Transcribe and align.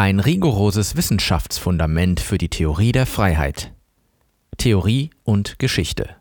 Ein 0.00 0.18
rigoroses 0.18 0.96
Wissenschaftsfundament 0.96 2.20
für 2.20 2.38
die 2.38 2.48
Theorie 2.48 2.90
der 2.90 3.04
Freiheit. 3.04 3.74
Theorie 4.56 5.10
und 5.24 5.58
Geschichte. 5.58 6.16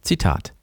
Zitat 0.00 0.54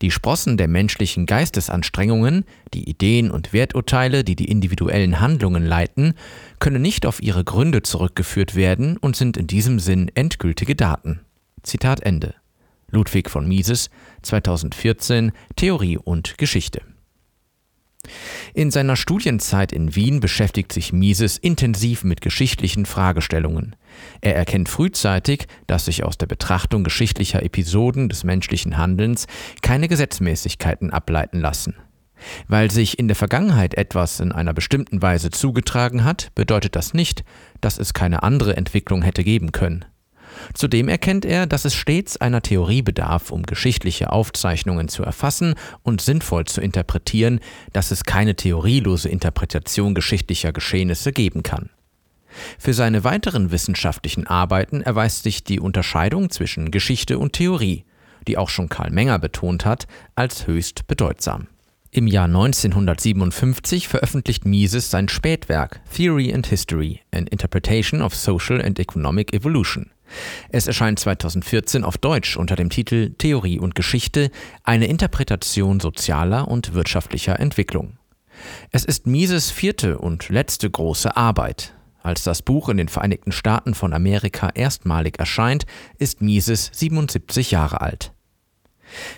die 0.00 0.10
Sprossen 0.10 0.56
der 0.56 0.68
menschlichen 0.68 1.26
Geistesanstrengungen, 1.26 2.46
die 2.72 2.88
Ideen 2.88 3.30
und 3.30 3.52
Werturteile, 3.52 4.24
die 4.24 4.36
die 4.36 4.50
individuellen 4.50 5.20
Handlungen 5.20 5.66
leiten, 5.66 6.14
können 6.60 6.80
nicht 6.80 7.04
auf 7.04 7.22
ihre 7.22 7.44
Gründe 7.44 7.82
zurückgeführt 7.82 8.54
werden 8.54 8.96
und 8.96 9.14
sind 9.14 9.36
in 9.36 9.46
diesem 9.46 9.80
Sinn 9.80 10.10
endgültige 10.14 10.74
Daten. 10.74 11.20
Zitat 11.62 12.00
Ende. 12.00 12.36
Ludwig 12.88 13.28
von 13.28 13.46
Mises, 13.46 13.90
2014, 14.22 15.32
Theorie 15.56 15.98
und 15.98 16.38
Geschichte. 16.38 16.80
In 18.54 18.70
seiner 18.70 18.96
Studienzeit 18.96 19.72
in 19.72 19.94
Wien 19.94 20.20
beschäftigt 20.20 20.72
sich 20.72 20.92
Mises 20.92 21.36
intensiv 21.38 22.02
mit 22.04 22.20
geschichtlichen 22.20 22.86
Fragestellungen. 22.86 23.76
Er 24.20 24.34
erkennt 24.36 24.68
frühzeitig, 24.68 25.46
dass 25.66 25.84
sich 25.84 26.04
aus 26.04 26.18
der 26.18 26.26
Betrachtung 26.26 26.82
geschichtlicher 26.82 27.42
Episoden 27.42 28.08
des 28.08 28.24
menschlichen 28.24 28.76
Handelns 28.76 29.26
keine 29.62 29.88
Gesetzmäßigkeiten 29.88 30.90
ableiten 30.90 31.40
lassen. 31.40 31.76
Weil 32.48 32.70
sich 32.70 32.98
in 32.98 33.08
der 33.08 33.16
Vergangenheit 33.16 33.74
etwas 33.74 34.20
in 34.20 34.32
einer 34.32 34.52
bestimmten 34.52 35.00
Weise 35.00 35.30
zugetragen 35.30 36.04
hat, 36.04 36.30
bedeutet 36.34 36.76
das 36.76 36.92
nicht, 36.92 37.24
dass 37.60 37.78
es 37.78 37.94
keine 37.94 38.22
andere 38.22 38.56
Entwicklung 38.56 39.02
hätte 39.02 39.24
geben 39.24 39.52
können. 39.52 39.84
Zudem 40.54 40.88
erkennt 40.88 41.24
er, 41.24 41.46
dass 41.46 41.64
es 41.64 41.74
stets 41.74 42.16
einer 42.16 42.42
Theorie 42.42 42.82
bedarf, 42.82 43.30
um 43.30 43.42
geschichtliche 43.42 44.12
Aufzeichnungen 44.12 44.88
zu 44.88 45.02
erfassen 45.02 45.54
und 45.82 46.00
sinnvoll 46.00 46.44
zu 46.44 46.60
interpretieren, 46.60 47.40
dass 47.72 47.90
es 47.90 48.04
keine 48.04 48.34
theorielose 48.34 49.08
Interpretation 49.08 49.94
geschichtlicher 49.94 50.52
Geschehnisse 50.52 51.12
geben 51.12 51.42
kann. 51.42 51.70
Für 52.58 52.74
seine 52.74 53.04
weiteren 53.04 53.50
wissenschaftlichen 53.50 54.26
Arbeiten 54.26 54.82
erweist 54.82 55.24
sich 55.24 55.44
die 55.44 55.60
Unterscheidung 55.60 56.30
zwischen 56.30 56.70
Geschichte 56.70 57.18
und 57.18 57.32
Theorie, 57.32 57.84
die 58.28 58.38
auch 58.38 58.48
schon 58.48 58.68
Karl 58.68 58.90
Menger 58.90 59.18
betont 59.18 59.64
hat, 59.64 59.86
als 60.14 60.46
höchst 60.46 60.86
bedeutsam. 60.86 61.48
Im 61.92 62.06
Jahr 62.06 62.26
1957 62.26 63.88
veröffentlicht 63.88 64.44
Mises 64.44 64.90
sein 64.90 65.08
Spätwerk 65.08 65.80
Theory 65.92 66.32
and 66.32 66.46
History, 66.46 67.00
an 67.10 67.26
Interpretation 67.26 68.00
of 68.00 68.14
Social 68.14 68.60
and 68.62 68.78
Economic 68.78 69.34
Evolution. 69.34 69.90
Es 70.50 70.66
erscheint 70.66 70.98
2014 70.98 71.84
auf 71.84 71.98
Deutsch 71.98 72.36
unter 72.36 72.56
dem 72.56 72.70
Titel 72.70 73.14
Theorie 73.16 73.58
und 73.58 73.74
Geschichte, 73.74 74.30
eine 74.64 74.86
Interpretation 74.86 75.80
sozialer 75.80 76.48
und 76.48 76.74
wirtschaftlicher 76.74 77.38
Entwicklung. 77.38 77.98
Es 78.70 78.84
ist 78.84 79.06
Mises 79.06 79.50
vierte 79.50 79.98
und 79.98 80.28
letzte 80.28 80.70
große 80.70 81.16
Arbeit. 81.16 81.74
Als 82.02 82.22
das 82.22 82.42
Buch 82.42 82.68
in 82.70 82.78
den 82.78 82.88
Vereinigten 82.88 83.32
Staaten 83.32 83.74
von 83.74 83.92
Amerika 83.92 84.50
erstmalig 84.54 85.18
erscheint, 85.18 85.66
ist 85.98 86.22
Mises 86.22 86.70
77 86.72 87.50
Jahre 87.50 87.82
alt. 87.82 88.12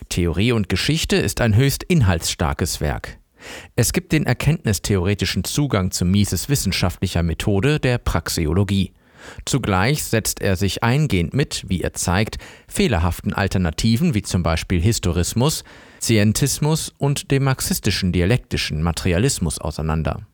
Theorie 0.08 0.52
und 0.52 0.68
Geschichte 0.68 1.16
ist 1.16 1.40
ein 1.40 1.54
höchst 1.54 1.84
inhaltsstarkes 1.84 2.80
Werk. 2.80 3.18
Es 3.76 3.92
gibt 3.92 4.12
den 4.12 4.26
erkenntnistheoretischen 4.26 5.44
Zugang 5.44 5.90
zu 5.90 6.04
Mises 6.04 6.48
wissenschaftlicher 6.48 7.22
Methode 7.22 7.80
der 7.80 7.98
Praxeologie. 7.98 8.92
Zugleich 9.44 10.04
setzt 10.04 10.40
er 10.40 10.56
sich 10.56 10.82
eingehend 10.82 11.34
mit, 11.34 11.64
wie 11.68 11.82
er 11.82 11.92
zeigt, 11.92 12.38
fehlerhaften 12.68 13.32
Alternativen 13.32 14.14
wie 14.14 14.22
zum 14.22 14.42
Beispiel 14.42 14.80
Historismus, 14.80 15.64
Scientismus 16.00 16.92
und 16.98 17.30
dem 17.30 17.44
marxistischen 17.44 18.12
dialektischen 18.12 18.82
Materialismus 18.82 19.58
auseinander. 19.58 20.26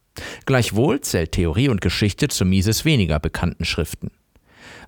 Gleichwohl 0.46 1.00
zählt 1.00 1.32
Theorie 1.32 1.68
und 1.68 1.80
Geschichte 1.80 2.28
zu 2.28 2.44
Mises 2.44 2.84
weniger 2.84 3.20
bekannten 3.20 3.64
Schriften. 3.64 4.10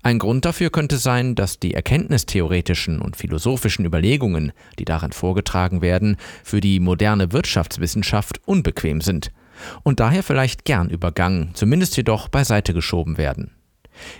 Ein 0.02 0.18
Grund 0.18 0.44
dafür 0.44 0.70
könnte 0.70 0.96
sein, 0.96 1.34
dass 1.34 1.58
die 1.58 1.74
erkenntnistheoretischen 1.74 3.00
und 3.00 3.16
philosophischen 3.16 3.84
Überlegungen, 3.84 4.52
die 4.78 4.84
darin 4.84 5.12
vorgetragen 5.12 5.82
werden, 5.82 6.16
für 6.42 6.60
die 6.60 6.80
moderne 6.80 7.32
Wirtschaftswissenschaft 7.32 8.40
unbequem 8.46 9.00
sind 9.00 9.30
und 9.82 10.00
daher 10.00 10.22
vielleicht 10.22 10.64
gern 10.64 10.88
übergangen, 10.88 11.50
zumindest 11.52 11.96
jedoch 11.96 12.28
beiseite 12.28 12.72
geschoben 12.72 13.18
werden. 13.18 13.50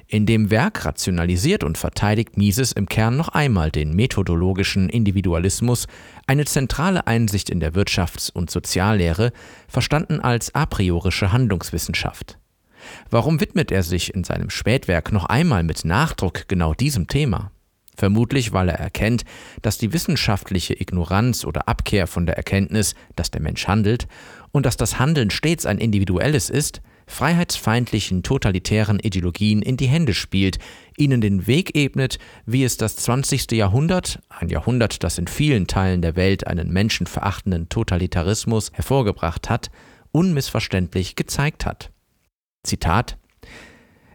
In 0.06 0.26
dem 0.26 0.50
Werk 0.50 0.84
rationalisiert 0.84 1.64
und 1.64 1.78
verteidigt 1.78 2.36
Mises 2.36 2.72
im 2.72 2.86
Kern 2.86 3.16
noch 3.16 3.28
einmal 3.28 3.70
den 3.70 3.94
methodologischen 3.94 4.88
Individualismus, 4.88 5.86
eine 6.26 6.44
zentrale 6.44 7.06
Einsicht 7.06 7.50
in 7.50 7.60
der 7.60 7.72
Wirtschafts- 7.72 8.32
und 8.32 8.50
Soziallehre, 8.50 9.32
verstanden 9.68 10.20
als 10.20 10.54
a 10.54 10.66
priorische 10.66 11.32
Handlungswissenschaft. 11.32 12.38
Warum 13.10 13.40
widmet 13.40 13.70
er 13.70 13.82
sich 13.82 14.14
in 14.14 14.24
seinem 14.24 14.50
Spätwerk 14.50 15.12
noch 15.12 15.26
einmal 15.26 15.62
mit 15.62 15.84
Nachdruck 15.84 16.48
genau 16.48 16.74
diesem 16.74 17.06
Thema? 17.06 17.50
Vermutlich, 17.96 18.52
weil 18.54 18.70
er 18.70 18.78
erkennt, 18.78 19.24
dass 19.60 19.76
die 19.76 19.92
wissenschaftliche 19.92 20.80
Ignoranz 20.80 21.44
oder 21.44 21.68
Abkehr 21.68 22.06
von 22.06 22.24
der 22.24 22.36
Erkenntnis, 22.36 22.94
dass 23.14 23.30
der 23.30 23.42
Mensch 23.42 23.68
handelt 23.68 24.08
und 24.52 24.64
dass 24.64 24.78
das 24.78 24.98
Handeln 24.98 25.30
stets 25.30 25.66
ein 25.66 25.76
individuelles 25.76 26.48
ist, 26.48 26.80
freiheitsfeindlichen 27.10 28.22
totalitären 28.22 28.98
Ideologien 28.98 29.60
in 29.60 29.76
die 29.76 29.88
Hände 29.88 30.14
spielt, 30.14 30.58
ihnen 30.96 31.20
den 31.20 31.46
Weg 31.46 31.76
ebnet, 31.76 32.18
wie 32.46 32.64
es 32.64 32.76
das 32.76 32.96
20. 32.96 33.52
Jahrhundert, 33.52 34.20
ein 34.28 34.48
Jahrhundert, 34.48 35.04
das 35.04 35.18
in 35.18 35.26
vielen 35.26 35.66
Teilen 35.66 36.02
der 36.02 36.16
Welt 36.16 36.46
einen 36.46 36.72
menschenverachtenden 36.72 37.68
Totalitarismus 37.68 38.72
hervorgebracht 38.72 39.50
hat, 39.50 39.70
unmissverständlich 40.12 41.16
gezeigt 41.16 41.66
hat. 41.66 41.90
Zitat 42.62 43.19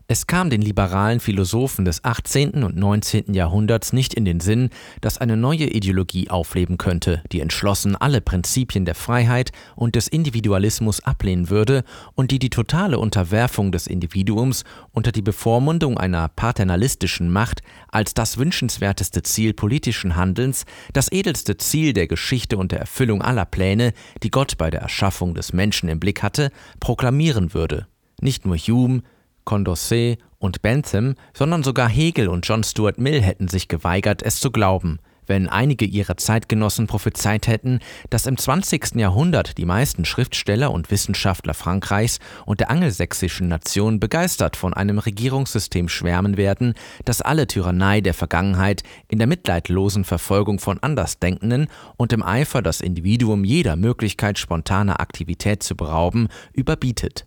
es 0.07 0.27
kam 0.27 0.51
den 0.51 0.61
liberalen 0.61 1.19
Philosophen 1.19 1.83
des 1.83 2.03
18. 2.03 2.63
und 2.63 2.77
19. 2.77 3.33
Jahrhunderts 3.33 3.91
nicht 3.91 4.13
in 4.13 4.23
den 4.23 4.39
Sinn, 4.39 4.69
dass 5.01 5.17
eine 5.17 5.35
neue 5.35 5.66
Ideologie 5.66 6.29
aufleben 6.29 6.77
könnte, 6.77 7.23
die 7.31 7.39
entschlossen 7.39 7.95
alle 7.95 8.21
Prinzipien 8.21 8.85
der 8.85 8.93
Freiheit 8.93 9.51
und 9.75 9.95
des 9.95 10.07
Individualismus 10.07 11.03
ablehnen 11.03 11.49
würde 11.49 11.83
und 12.13 12.29
die 12.29 12.38
die 12.38 12.51
totale 12.51 12.99
Unterwerfung 12.99 13.71
des 13.71 13.88
Individuums 13.88 14.63
unter 14.91 15.11
die 15.11 15.23
Bevormundung 15.23 15.97
einer 15.97 16.27
paternalistischen 16.27 17.31
Macht 17.31 17.63
als 17.87 18.13
das 18.13 18.37
wünschenswerteste 18.37 19.23
Ziel 19.23 19.55
politischen 19.55 20.16
Handelns, 20.16 20.66
das 20.93 21.11
edelste 21.11 21.57
Ziel 21.57 21.93
der 21.93 22.05
Geschichte 22.07 22.57
und 22.57 22.72
der 22.72 22.79
Erfüllung 22.79 23.23
aller 23.23 23.45
Pläne, 23.45 23.91
die 24.22 24.29
Gott 24.29 24.59
bei 24.59 24.69
der 24.69 24.81
Erschaffung 24.81 25.33
des 25.33 25.51
Menschen 25.51 25.89
im 25.89 25.99
Blick 25.99 26.22
hatte, 26.22 26.51
proklamieren 26.79 27.55
würde. 27.55 27.87
Nicht 28.22 28.45
nur 28.45 28.55
Hume, 28.55 29.01
Condorcet 29.45 30.17
und 30.39 30.61
Bentham, 30.61 31.16
sondern 31.33 31.63
sogar 31.63 31.88
Hegel 31.88 32.28
und 32.28 32.47
John 32.47 32.63
Stuart 32.63 32.97
Mill 32.97 33.22
hätten 33.22 33.47
sich 33.47 33.67
geweigert, 33.67 34.22
es 34.23 34.39
zu 34.39 34.51
glauben, 34.51 35.00
wenn 35.28 35.50
einige 35.50 35.85
ihrer 35.85 36.17
Zeitgenossen 36.17 36.88
prophezeit 36.88 37.47
hätten, 37.47 37.79
dass 38.09 38.25
im 38.25 38.38
20. 38.38 38.95
Jahrhundert 38.95 39.57
die 39.57 39.66
meisten 39.66 40.05
Schriftsteller 40.05 40.72
und 40.72 40.91
Wissenschaftler 40.91 41.53
Frankreichs 41.53 42.19
und 42.45 42.59
der 42.59 42.69
angelsächsischen 42.69 43.47
Nation 43.47 44.00
begeistert 44.00 44.55
von 44.55 44.73
einem 44.73 45.00
Regierungssystem 45.00 45.89
schwärmen 45.89 46.38
werden, 46.38 46.73
das 47.05 47.22
alle 47.22 47.47
Tyrannei 47.47 48.01
der 48.01 48.13
Vergangenheit 48.13 48.84
in 49.07 49.19
der 49.19 49.28
mitleidlosen 49.28 50.03
Verfolgung 50.03 50.59
von 50.59 50.79
Andersdenkenden 50.79 51.67
und 51.97 52.13
im 52.13 52.23
Eifer, 52.23 52.61
das 52.61 52.81
Individuum 52.81 53.44
jeder 53.44 53.75
Möglichkeit 53.75 54.38
spontaner 54.38 55.00
Aktivität 55.00 55.63
zu 55.63 55.75
berauben, 55.75 56.28
überbietet. 56.53 57.25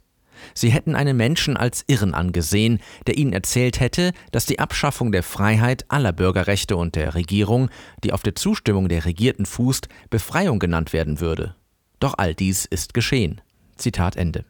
Sie 0.55 0.71
hätten 0.71 0.95
einen 0.95 1.17
Menschen 1.17 1.57
als 1.57 1.85
Irren 1.87 2.15
angesehen, 2.15 2.81
der 3.07 3.17
ihnen 3.17 3.33
erzählt 3.33 3.81
hätte, 3.81 4.13
dass 4.33 4.47
die 4.47 4.59
Abschaffung 4.59 5.13
der 5.13 5.23
Freiheit 5.23 5.85
aller 5.89 6.13
Bürgerrechte 6.13 6.77
und 6.77 6.95
der 6.95 7.15
Regierung, 7.15 7.71
die 8.05 8.13
auf 8.13 8.23
der 8.23 8.35
Zustimmung 8.35 8.89
der 8.89 9.05
Regierten 9.05 9.47
fußt, 9.47 9.89
Befreiung 10.11 10.59
genannt 10.59 10.93
werden 10.93 11.21
würde. 11.21 11.55
Doch 12.01 12.15
all 12.17 12.35
dies 12.35 12.65
ist 12.65 12.95
geschehen. 12.95 13.41
Zitat 13.77 14.17
Ende. 14.17 14.45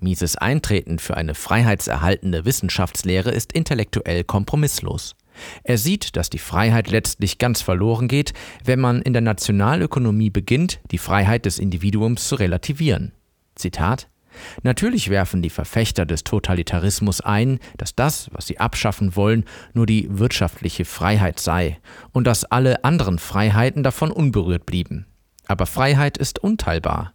Mises 0.00 0.36
Eintreten 0.36 0.98
für 0.98 1.16
eine 1.16 1.34
freiheitserhaltende 1.34 2.44
Wissenschaftslehre 2.44 3.30
ist 3.30 3.52
intellektuell 3.52 4.24
kompromisslos. 4.24 5.16
Er 5.62 5.78
sieht, 5.78 6.16
dass 6.16 6.30
die 6.30 6.38
Freiheit 6.38 6.90
letztlich 6.90 7.38
ganz 7.38 7.62
verloren 7.62 8.08
geht, 8.08 8.32
wenn 8.64 8.80
man 8.80 9.02
in 9.02 9.12
der 9.12 9.22
Nationalökonomie 9.22 10.30
beginnt, 10.30 10.80
die 10.90 10.98
Freiheit 10.98 11.46
des 11.46 11.58
Individuums 11.58 12.28
zu 12.28 12.34
relativieren. 12.36 13.12
Zitat 13.54 14.08
Natürlich 14.62 15.10
werfen 15.10 15.42
die 15.42 15.50
Verfechter 15.50 16.06
des 16.06 16.24
Totalitarismus 16.24 17.20
ein, 17.20 17.58
dass 17.76 17.94
das, 17.94 18.28
was 18.32 18.46
sie 18.46 18.58
abschaffen 18.58 19.16
wollen, 19.16 19.44
nur 19.74 19.86
die 19.86 20.06
wirtschaftliche 20.10 20.84
Freiheit 20.84 21.40
sei 21.40 21.78
und 22.12 22.26
dass 22.26 22.44
alle 22.44 22.84
anderen 22.84 23.18
Freiheiten 23.18 23.82
davon 23.82 24.10
unberührt 24.10 24.66
blieben. 24.66 25.06
Aber 25.46 25.66
Freiheit 25.66 26.16
ist 26.18 26.38
unteilbar. 26.38 27.12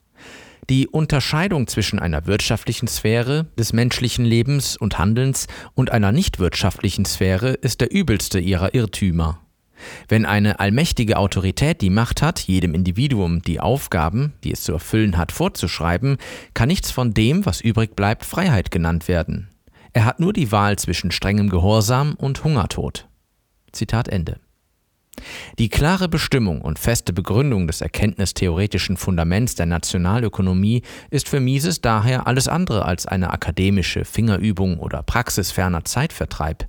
Die 0.69 0.87
Unterscheidung 0.87 1.67
zwischen 1.67 1.99
einer 1.99 2.25
wirtschaftlichen 2.25 2.87
Sphäre 2.87 3.45
des 3.57 3.71
menschlichen 3.71 4.25
Lebens 4.25 4.75
und 4.75 4.97
Handelns 4.97 5.45
und 5.75 5.91
einer 5.91 6.11
nichtwirtschaftlichen 6.11 7.05
Sphäre 7.05 7.51
ist 7.51 7.81
der 7.81 7.93
übelste 7.93 8.39
ihrer 8.39 8.73
Irrtümer. 8.73 9.44
Wenn 10.07 10.25
eine 10.25 10.59
allmächtige 10.59 11.17
Autorität 11.17 11.81
die 11.81 11.89
Macht 11.89 12.21
hat, 12.21 12.39
jedem 12.39 12.73
Individuum 12.73 13.41
die 13.41 13.59
Aufgaben, 13.59 14.33
die 14.43 14.51
es 14.51 14.63
zu 14.63 14.73
erfüllen 14.73 15.17
hat, 15.17 15.31
vorzuschreiben, 15.31 16.17
kann 16.53 16.67
nichts 16.67 16.91
von 16.91 17.13
dem, 17.13 17.45
was 17.45 17.61
übrig 17.61 17.95
bleibt, 17.95 18.25
Freiheit 18.25 18.71
genannt 18.71 19.07
werden. 19.07 19.49
Er 19.93 20.05
hat 20.05 20.19
nur 20.19 20.33
die 20.33 20.51
Wahl 20.51 20.77
zwischen 20.77 21.11
strengem 21.11 21.49
Gehorsam 21.49 22.15
und 22.15 22.43
Hungertod. 22.43 23.07
Zitat 23.71 24.07
Ende. 24.07 24.39
Die 25.57 25.69
klare 25.69 26.09
Bestimmung 26.09 26.61
und 26.61 26.79
feste 26.79 27.13
Begründung 27.13 27.67
des 27.67 27.81
erkenntnistheoretischen 27.81 28.97
Fundaments 28.97 29.55
der 29.55 29.65
Nationalökonomie 29.65 30.81
ist 31.09 31.29
für 31.29 31.39
Mises 31.39 31.79
daher 31.81 32.27
alles 32.27 32.47
andere 32.47 32.83
als 32.83 33.05
eine 33.05 33.31
akademische 33.31 34.03
Fingerübung 34.03 34.77
oder 34.79 35.03
praxisferner 35.03 35.85
Zeitvertreib. 35.85 36.67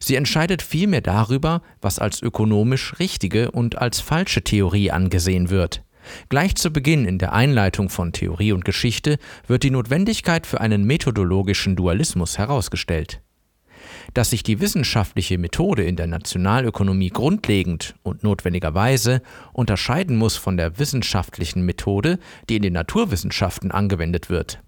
Sie 0.00 0.14
entscheidet 0.16 0.62
vielmehr 0.62 1.00
darüber, 1.00 1.62
was 1.80 1.98
als 1.98 2.22
ökonomisch 2.22 2.98
richtige 2.98 3.50
und 3.50 3.78
als 3.78 4.00
falsche 4.00 4.42
Theorie 4.42 4.90
angesehen 4.90 5.50
wird. 5.50 5.82
Gleich 6.28 6.54
zu 6.54 6.70
Beginn 6.70 7.04
in 7.04 7.18
der 7.18 7.32
Einleitung 7.32 7.88
von 7.88 8.12
Theorie 8.12 8.52
und 8.52 8.64
Geschichte 8.64 9.18
wird 9.46 9.62
die 9.62 9.70
Notwendigkeit 9.70 10.46
für 10.46 10.60
einen 10.60 10.84
methodologischen 10.84 11.76
Dualismus 11.76 12.38
herausgestellt. 12.38 13.20
Dass 14.14 14.30
sich 14.30 14.42
die 14.42 14.60
wissenschaftliche 14.60 15.38
Methode 15.38 15.84
in 15.84 15.96
der 15.96 16.06
Nationalökonomie 16.06 17.10
grundlegend 17.10 17.94
und 18.02 18.22
notwendigerweise 18.22 19.22
unterscheiden 19.52 20.16
muss 20.16 20.36
von 20.36 20.56
der 20.56 20.78
wissenschaftlichen 20.78 21.62
Methode, 21.64 22.18
die 22.48 22.56
in 22.56 22.62
den 22.62 22.72
Naturwissenschaften 22.72 23.70
angewendet 23.70 24.30
wird. 24.30 24.60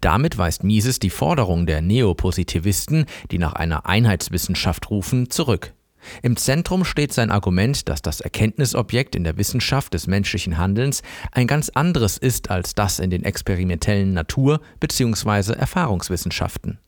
Damit 0.00 0.38
weist 0.38 0.64
Mises 0.64 0.98
die 0.98 1.10
Forderung 1.10 1.66
der 1.66 1.82
Neopositivisten, 1.82 3.06
die 3.30 3.38
nach 3.38 3.54
einer 3.54 3.86
Einheitswissenschaft 3.86 4.90
rufen, 4.90 5.30
zurück. 5.30 5.72
Im 6.22 6.36
Zentrum 6.36 6.84
steht 6.84 7.12
sein 7.12 7.30
Argument, 7.30 7.88
dass 7.88 8.02
das 8.02 8.20
Erkenntnisobjekt 8.20 9.14
in 9.14 9.24
der 9.24 9.36
Wissenschaft 9.36 9.94
des 9.94 10.06
menschlichen 10.06 10.58
Handelns 10.58 11.02
ein 11.32 11.46
ganz 11.46 11.68
anderes 11.70 12.18
ist 12.18 12.50
als 12.50 12.74
das 12.74 12.98
in 12.98 13.10
den 13.10 13.24
experimentellen 13.24 14.12
Natur- 14.12 14.60
bzw. 14.80 15.52
Erfahrungswissenschaften. 15.52 16.78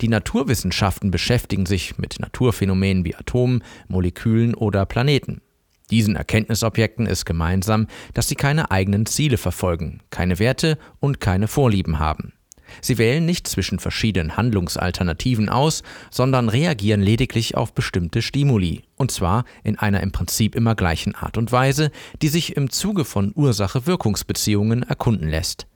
Die 0.00 0.08
Naturwissenschaften 0.08 1.10
beschäftigen 1.10 1.66
sich 1.66 1.96
mit 1.98 2.18
Naturphänomenen 2.18 3.04
wie 3.04 3.14
Atomen, 3.14 3.62
Molekülen 3.88 4.54
oder 4.54 4.84
Planeten. 4.86 5.42
Diesen 5.90 6.16
Erkenntnisobjekten 6.16 7.06
ist 7.06 7.24
gemeinsam, 7.24 7.86
dass 8.14 8.28
sie 8.28 8.36
keine 8.36 8.70
eigenen 8.70 9.06
Ziele 9.06 9.38
verfolgen, 9.38 10.00
keine 10.10 10.38
Werte 10.38 10.78
und 11.00 11.20
keine 11.20 11.48
Vorlieben 11.48 11.98
haben. 11.98 12.32
Sie 12.80 12.98
wählen 12.98 13.26
nicht 13.26 13.48
zwischen 13.48 13.78
verschiedenen 13.78 14.36
Handlungsalternativen 14.36 15.48
aus, 15.48 15.82
sondern 16.10 16.48
reagieren 16.48 17.00
lediglich 17.00 17.56
auf 17.56 17.74
bestimmte 17.74 18.22
Stimuli, 18.22 18.84
und 18.96 19.10
zwar 19.10 19.44
in 19.64 19.78
einer 19.78 20.00
im 20.00 20.12
Prinzip 20.12 20.54
immer 20.54 20.74
gleichen 20.74 21.14
Art 21.14 21.36
und 21.36 21.50
Weise, 21.52 21.90
die 22.22 22.28
sich 22.28 22.56
im 22.56 22.70
Zuge 22.70 23.04
von 23.04 23.32
Ursache-Wirkungsbeziehungen 23.34 24.84
erkunden 24.84 25.28
lässt. 25.28 25.66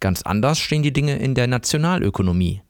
Ganz 0.00 0.22
anders 0.22 0.58
stehen 0.58 0.82
die 0.82 0.94
Dinge 0.94 1.18
in 1.18 1.34
der 1.34 1.46
Nationalökonomie. 1.46 2.62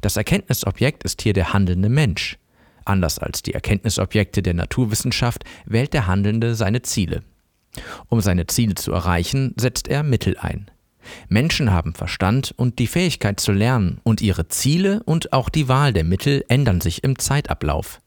Das 0.00 0.16
Erkenntnisobjekt 0.16 1.04
ist 1.04 1.22
hier 1.22 1.32
der 1.32 1.52
handelnde 1.52 1.88
Mensch. 1.88 2.38
Anders 2.84 3.18
als 3.18 3.42
die 3.42 3.54
Erkenntnisobjekte 3.54 4.42
der 4.42 4.54
Naturwissenschaft 4.54 5.44
wählt 5.66 5.92
der 5.92 6.06
Handelnde 6.06 6.54
seine 6.54 6.82
Ziele. 6.82 7.22
Um 8.08 8.20
seine 8.20 8.46
Ziele 8.46 8.74
zu 8.74 8.92
erreichen, 8.92 9.54
setzt 9.56 9.88
er 9.88 10.02
Mittel 10.02 10.36
ein. 10.38 10.70
Menschen 11.28 11.72
haben 11.72 11.94
Verstand 11.94 12.54
und 12.56 12.78
die 12.78 12.86
Fähigkeit 12.86 13.40
zu 13.40 13.52
lernen, 13.52 14.00
und 14.04 14.20
ihre 14.20 14.48
Ziele 14.48 15.02
und 15.04 15.32
auch 15.32 15.48
die 15.48 15.68
Wahl 15.68 15.92
der 15.92 16.04
Mittel 16.04 16.44
ändern 16.48 16.80
sich 16.80 17.02
im 17.02 17.18
Zeitablauf. 17.18 18.00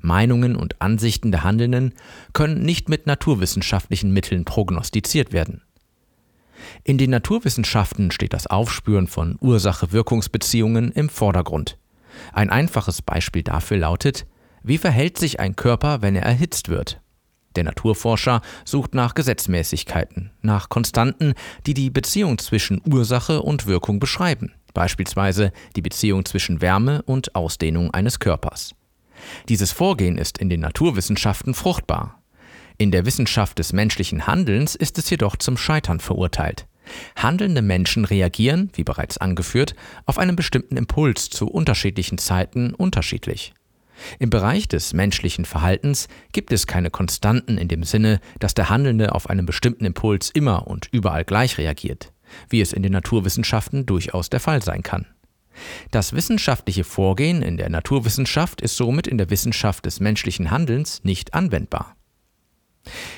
Meinungen 0.00 0.56
und 0.56 0.82
Ansichten 0.82 1.30
der 1.30 1.44
Handelnden 1.44 1.94
können 2.32 2.62
nicht 2.62 2.88
mit 2.88 3.06
naturwissenschaftlichen 3.06 4.12
Mitteln 4.12 4.44
prognostiziert 4.44 5.32
werden. 5.32 5.62
In 6.84 6.98
den 6.98 7.10
Naturwissenschaften 7.10 8.10
steht 8.10 8.32
das 8.32 8.46
Aufspüren 8.46 9.06
von 9.06 9.36
Ursache-Wirkungsbeziehungen 9.40 10.92
im 10.92 11.08
Vordergrund. 11.08 11.78
Ein 12.32 12.50
einfaches 12.50 13.02
Beispiel 13.02 13.42
dafür 13.42 13.78
lautet, 13.78 14.26
wie 14.62 14.78
verhält 14.78 15.18
sich 15.18 15.40
ein 15.40 15.56
Körper, 15.56 16.02
wenn 16.02 16.16
er 16.16 16.22
erhitzt 16.22 16.68
wird? 16.68 17.00
Der 17.56 17.64
Naturforscher 17.64 18.40
sucht 18.64 18.94
nach 18.94 19.14
Gesetzmäßigkeiten, 19.14 20.30
nach 20.40 20.68
Konstanten, 20.68 21.34
die 21.66 21.74
die 21.74 21.90
Beziehung 21.90 22.38
zwischen 22.38 22.80
Ursache 22.90 23.42
und 23.42 23.66
Wirkung 23.66 24.00
beschreiben, 24.00 24.52
beispielsweise 24.72 25.52
die 25.76 25.82
Beziehung 25.82 26.24
zwischen 26.24 26.60
Wärme 26.60 27.02
und 27.02 27.34
Ausdehnung 27.34 27.92
eines 27.92 28.20
Körpers. 28.20 28.74
Dieses 29.48 29.72
Vorgehen 29.72 30.18
ist 30.18 30.38
in 30.38 30.48
den 30.48 30.60
Naturwissenschaften 30.60 31.54
fruchtbar. 31.54 32.22
In 32.78 32.90
der 32.90 33.04
Wissenschaft 33.04 33.58
des 33.58 33.72
menschlichen 33.72 34.26
Handelns 34.26 34.74
ist 34.74 34.98
es 34.98 35.10
jedoch 35.10 35.36
zum 35.36 35.56
Scheitern 35.56 36.00
verurteilt. 36.00 36.66
Handelnde 37.16 37.62
Menschen 37.62 38.04
reagieren, 38.04 38.70
wie 38.74 38.84
bereits 38.84 39.18
angeführt, 39.18 39.74
auf 40.06 40.18
einen 40.18 40.36
bestimmten 40.36 40.76
Impuls 40.76 41.30
zu 41.30 41.48
unterschiedlichen 41.48 42.18
Zeiten 42.18 42.74
unterschiedlich. 42.74 43.54
Im 44.18 44.30
Bereich 44.30 44.68
des 44.68 44.92
menschlichen 44.92 45.44
Verhaltens 45.44 46.08
gibt 46.32 46.52
es 46.52 46.66
keine 46.66 46.90
Konstanten 46.90 47.58
in 47.58 47.68
dem 47.68 47.84
Sinne, 47.84 48.20
dass 48.38 48.54
der 48.54 48.68
Handelnde 48.68 49.14
auf 49.14 49.30
einen 49.30 49.46
bestimmten 49.46 49.84
Impuls 49.84 50.30
immer 50.30 50.66
und 50.66 50.88
überall 50.92 51.24
gleich 51.24 51.58
reagiert, 51.58 52.12
wie 52.48 52.60
es 52.60 52.72
in 52.72 52.82
den 52.82 52.92
Naturwissenschaften 52.92 53.86
durchaus 53.86 54.30
der 54.30 54.40
Fall 54.40 54.62
sein 54.62 54.82
kann. 54.82 55.06
Das 55.90 56.14
wissenschaftliche 56.14 56.84
Vorgehen 56.84 57.42
in 57.42 57.56
der 57.56 57.68
Naturwissenschaft 57.68 58.60
ist 58.60 58.76
somit 58.76 59.06
in 59.06 59.18
der 59.18 59.30
Wissenschaft 59.30 59.84
des 59.84 60.00
menschlichen 60.00 60.50
Handelns 60.50 61.04
nicht 61.04 61.34
anwendbar. 61.34 61.94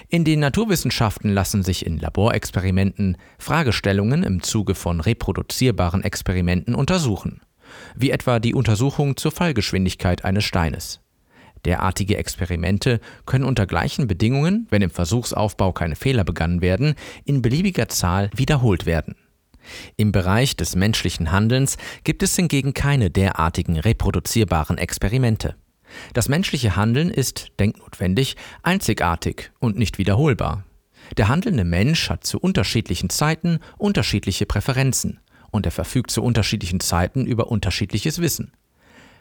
In 0.09 0.25
den 0.25 0.41
Naturwissenschaften 0.41 1.33
lassen 1.33 1.63
sich 1.63 1.87
in 1.87 1.99
Laborexperimenten 1.99 3.17
Fragestellungen 3.39 4.23
im 4.23 4.43
Zuge 4.43 4.75
von 4.75 5.01
reproduzierbaren 5.01 6.05
Experimenten 6.05 6.75
untersuchen, 6.75 7.41
wie 7.95 8.11
etwa 8.11 8.39
die 8.39 8.55
Untersuchung 8.55 9.17
zur 9.17 9.33
Fallgeschwindigkeit 9.33 10.25
eines 10.25 10.45
Steines. 10.45 11.01
Derartige 11.65 12.19
Experimente 12.19 13.01
können 13.25 13.45
unter 13.45 13.67
gleichen 13.67 14.07
Bedingungen, 14.07 14.67
wenn 14.69 14.83
im 14.83 14.91
Versuchsaufbau 14.91 15.73
keine 15.73 15.97
Fehler 15.97 16.25
begangen 16.25 16.61
werden, 16.61 16.95
in 17.25 17.41
beliebiger 17.41 17.89
Zahl 17.89 18.31
wiederholt 18.35 18.85
werden. 18.85 19.17
Im 19.97 20.13
Bereich 20.13 20.57
des 20.57 20.77
menschlichen 20.77 21.33
Handelns 21.33 21.79
gibt 22.05 22.23
es 22.23 22.37
hingegen 22.37 22.75
keine 22.75 23.11
derartigen 23.11 23.79
reproduzierbaren 23.79 24.77
Experimente. 24.77 25.57
Das 26.13 26.29
menschliche 26.29 26.77
Handeln 26.77 27.11
ist, 27.11 27.53
denknotwendig, 27.59 28.37
einzigartig 28.63 29.51
und 29.59 29.79
nicht 29.79 29.99
wiederholbar. 29.99 30.65
Der 31.17 31.29
handelnde 31.29 31.65
Mensch 31.65 32.11
hat 32.11 32.25
zu 32.25 32.39
unterschiedlichen 32.39 33.11
Zeiten 33.11 33.61
unterschiedliche 33.77 34.47
Präferenzen 34.47 35.21
und 35.51 35.67
er 35.67 35.73
verfügt 35.73 36.11
zu 36.11 36.23
unterschiedlichen 36.23 36.81
Zeiten 36.81 37.27
über 37.27 37.49
unterschiedliches 37.49 38.21
Wissen. 38.21 38.53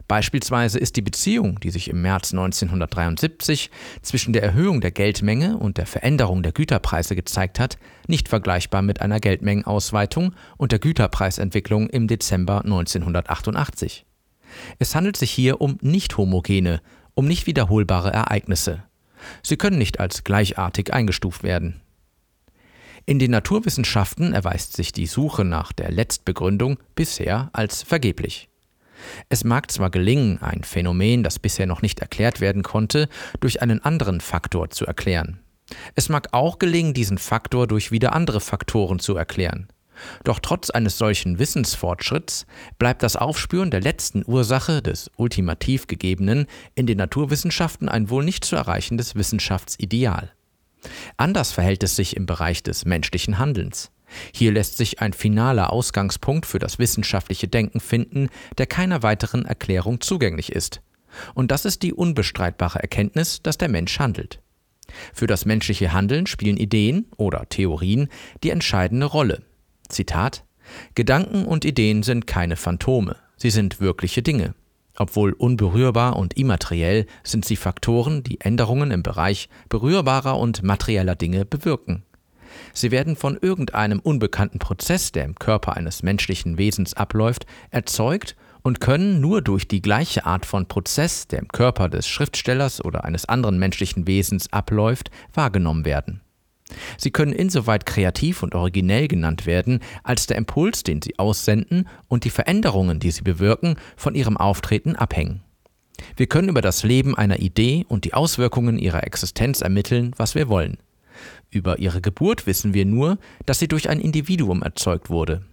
Beispielsweise 0.07 0.79
ist 0.79 0.97
die 0.97 1.01
Beziehung, 1.01 1.59
die 1.61 1.69
sich 1.69 1.89
im 1.89 2.01
März 2.01 2.33
1973 2.33 3.69
zwischen 4.01 4.33
der 4.33 4.43
Erhöhung 4.43 4.81
der 4.81 4.91
Geldmenge 4.91 5.57
und 5.57 5.77
der 5.77 5.85
Veränderung 5.85 6.43
der 6.43 6.51
Güterpreise 6.51 7.15
gezeigt 7.15 7.59
hat, 7.59 7.77
nicht 8.07 8.27
vergleichbar 8.27 8.81
mit 8.81 9.01
einer 9.01 9.19
Geldmengenausweitung 9.19 10.35
und 10.57 10.71
der 10.71 10.79
Güterpreisentwicklung 10.79 11.89
im 11.89 12.07
Dezember 12.07 12.63
1988. 12.63 14.05
Es 14.79 14.95
handelt 14.95 15.17
sich 15.17 15.31
hier 15.31 15.61
um 15.61 15.77
nicht 15.81 16.17
homogene, 16.17 16.81
um 17.13 17.27
nicht 17.27 17.47
wiederholbare 17.47 18.11
Ereignisse. 18.11 18.83
Sie 19.41 19.57
können 19.57 19.77
nicht 19.77 19.99
als 19.99 20.23
gleichartig 20.23 20.93
eingestuft 20.93 21.43
werden. 21.43 21.81
In 23.05 23.19
den 23.19 23.31
Naturwissenschaften 23.31 24.33
erweist 24.33 24.75
sich 24.75 24.91
die 24.91 25.07
Suche 25.07 25.43
nach 25.43 25.73
der 25.73 25.91
Letztbegründung 25.91 26.79
bisher 26.95 27.49
als 27.51 27.83
vergeblich. 27.83 28.49
Es 29.27 29.43
mag 29.43 29.69
zwar 29.71 29.89
gelingen, 29.89 30.41
ein 30.41 30.63
Phänomen, 30.63 31.23
das 31.23 31.39
bisher 31.39 31.65
noch 31.65 31.81
nicht 31.81 31.99
erklärt 31.99 32.39
werden 32.39 32.63
konnte, 32.63 33.09
durch 33.41 33.61
einen 33.61 33.83
anderen 33.83 34.21
Faktor 34.21 34.69
zu 34.69 34.85
erklären. 34.85 35.39
Es 35.95 36.07
mag 36.07 36.29
auch 36.31 36.59
gelingen, 36.59 36.93
diesen 36.93 37.17
Faktor 37.17 37.67
durch 37.67 37.91
wieder 37.91 38.13
andere 38.13 38.39
Faktoren 38.39 38.99
zu 38.99 39.15
erklären. 39.15 39.67
Doch 40.23 40.39
trotz 40.39 40.69
eines 40.69 40.97
solchen 40.97 41.39
Wissensfortschritts 41.39 42.45
bleibt 42.79 43.03
das 43.03 43.15
Aufspüren 43.15 43.71
der 43.71 43.81
letzten 43.81 44.23
Ursache 44.25 44.81
des 44.81 45.11
ultimativ 45.17 45.87
Gegebenen 45.87 46.47
in 46.75 46.87
den 46.87 46.97
Naturwissenschaften 46.97 47.89
ein 47.89 48.09
wohl 48.09 48.23
nicht 48.23 48.45
zu 48.45 48.55
erreichendes 48.55 49.15
Wissenschaftsideal. 49.15 50.31
Anders 51.17 51.51
verhält 51.51 51.83
es 51.83 51.95
sich 51.95 52.15
im 52.15 52.25
Bereich 52.25 52.63
des 52.63 52.85
menschlichen 52.85 53.37
Handelns. 53.37 53.91
Hier 54.33 54.51
lässt 54.51 54.77
sich 54.77 55.01
ein 55.01 55.13
finaler 55.13 55.71
Ausgangspunkt 55.71 56.45
für 56.45 56.59
das 56.59 56.79
wissenschaftliche 56.79 57.47
Denken 57.47 57.79
finden, 57.79 58.29
der 58.57 58.67
keiner 58.67 59.03
weiteren 59.03 59.45
Erklärung 59.45 60.01
zugänglich 60.01 60.51
ist. 60.51 60.81
Und 61.33 61.51
das 61.51 61.65
ist 61.65 61.83
die 61.83 61.93
unbestreitbare 61.93 62.79
Erkenntnis, 62.79 63.41
dass 63.41 63.57
der 63.57 63.69
Mensch 63.69 63.99
handelt. 63.99 64.39
Für 65.13 65.27
das 65.27 65.45
menschliche 65.45 65.93
Handeln 65.93 66.27
spielen 66.27 66.57
Ideen 66.57 67.07
oder 67.17 67.47
Theorien 67.49 68.09
die 68.43 68.49
entscheidende 68.49 69.05
Rolle. 69.05 69.43
Zitat 69.89 70.43
Gedanken 70.95 71.45
und 71.45 71.65
Ideen 71.65 72.03
sind 72.03 72.27
keine 72.27 72.55
Phantome, 72.55 73.17
sie 73.37 73.49
sind 73.49 73.79
wirkliche 73.79 74.21
Dinge. 74.21 74.55
Obwohl 74.95 75.33
unberührbar 75.33 76.15
und 76.17 76.35
immateriell 76.35 77.07
sind 77.23 77.45
sie 77.45 77.55
Faktoren, 77.55 78.23
die 78.23 78.39
Änderungen 78.41 78.91
im 78.91 79.01
Bereich 79.01 79.49
berührbarer 79.69 80.37
und 80.37 80.61
materieller 80.61 81.15
Dinge 81.15 81.45
bewirken. 81.45 82.03
Sie 82.73 82.91
werden 82.91 83.15
von 83.15 83.37
irgendeinem 83.41 83.99
unbekannten 83.99 84.59
Prozess, 84.59 85.11
der 85.11 85.25
im 85.25 85.35
Körper 85.35 85.75
eines 85.75 86.03
menschlichen 86.03 86.59
Wesens 86.59 86.93
abläuft, 86.93 87.47
erzeugt 87.71 88.35
und 88.61 88.79
können 88.79 89.19
nur 89.19 89.41
durch 89.41 89.67
die 89.67 89.81
gleiche 89.81 90.25
Art 90.25 90.45
von 90.45 90.67
Prozess, 90.67 91.27
der 91.27 91.39
im 91.39 91.47
Körper 91.47 91.89
des 91.89 92.07
Schriftstellers 92.07 92.83
oder 92.83 93.03
eines 93.03 93.25
anderen 93.25 93.57
menschlichen 93.57 94.07
Wesens 94.07 94.51
abläuft, 94.53 95.09
wahrgenommen 95.33 95.85
werden. 95.85 96.21
Sie 96.97 97.11
können 97.11 97.33
insoweit 97.33 97.85
kreativ 97.85 98.43
und 98.43 98.55
originell 98.55 99.07
genannt 99.07 99.45
werden, 99.45 99.79
als 100.03 100.27
der 100.27 100.37
Impuls, 100.37 100.83
den 100.83 101.01
sie 101.01 101.17
aussenden, 101.19 101.87
und 102.07 102.23
die 102.23 102.29
Veränderungen, 102.29 102.99
die 102.99 103.11
sie 103.11 103.21
bewirken, 103.21 103.75
von 103.95 104.15
ihrem 104.15 104.37
Auftreten 104.37 104.95
abhängen. 104.95 105.41
Wir 106.15 106.27
können 106.27 106.49
über 106.49 106.61
das 106.61 106.83
Leben 106.83 107.15
einer 107.15 107.39
Idee 107.39 107.85
und 107.87 108.05
die 108.05 108.13
Auswirkungen 108.13 108.77
ihrer 108.77 109.03
Existenz 109.05 109.61
ermitteln, 109.61 110.11
was 110.17 110.35
wir 110.35 110.49
wollen. 110.49 110.77
Über 111.49 111.79
ihre 111.79 112.01
Geburt 112.01 112.47
wissen 112.47 112.73
wir 112.73 112.85
nur, 112.85 113.17
dass 113.45 113.59
sie 113.59 113.67
durch 113.67 113.89
ein 113.89 113.99
Individuum 113.99 114.63
erzeugt 114.63 115.09
wurde. 115.09 115.43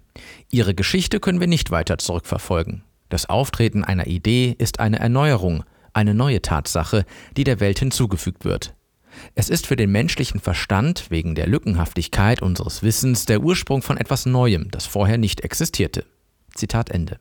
Ihre 0.50 0.74
Geschichte 0.74 1.20
können 1.20 1.40
wir 1.40 1.46
nicht 1.46 1.70
weiter 1.70 1.98
zurückverfolgen. 1.98 2.82
Das 3.08 3.28
Auftreten 3.28 3.84
einer 3.84 4.06
Idee 4.06 4.54
ist 4.58 4.80
eine 4.80 4.98
Erneuerung, 4.98 5.64
eine 5.92 6.14
neue 6.14 6.42
Tatsache, 6.42 7.04
die 7.36 7.44
der 7.44 7.60
Welt 7.60 7.78
hinzugefügt 7.78 8.44
wird. 8.44 8.74
Es 9.34 9.48
ist 9.48 9.66
für 9.66 9.76
den 9.76 9.90
menschlichen 9.90 10.40
Verstand 10.40 11.10
wegen 11.10 11.34
der 11.34 11.46
Lückenhaftigkeit 11.46 12.42
unseres 12.42 12.82
Wissens 12.82 13.26
der 13.26 13.42
Ursprung 13.42 13.82
von 13.82 13.96
etwas 13.96 14.26
Neuem, 14.26 14.70
das 14.70 14.86
vorher 14.86 15.18
nicht 15.18 15.42
existierte. 15.42 16.04
Zitat 16.54 16.90
Ende. 16.90 17.18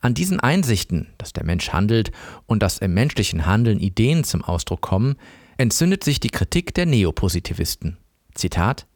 An 0.00 0.14
diesen 0.14 0.40
Einsichten, 0.40 1.08
dass 1.18 1.32
der 1.32 1.44
Mensch 1.44 1.70
handelt 1.70 2.12
und 2.46 2.62
dass 2.62 2.78
im 2.78 2.94
menschlichen 2.94 3.46
Handeln 3.46 3.78
Ideen 3.78 4.24
zum 4.24 4.42
Ausdruck 4.42 4.80
kommen, 4.80 5.16
entzündet 5.58 6.04
sich 6.04 6.20
die 6.20 6.30
Kritik 6.30 6.74
der 6.74 6.86
Neopositivisten. 6.86 7.98
Zitat 8.34 8.86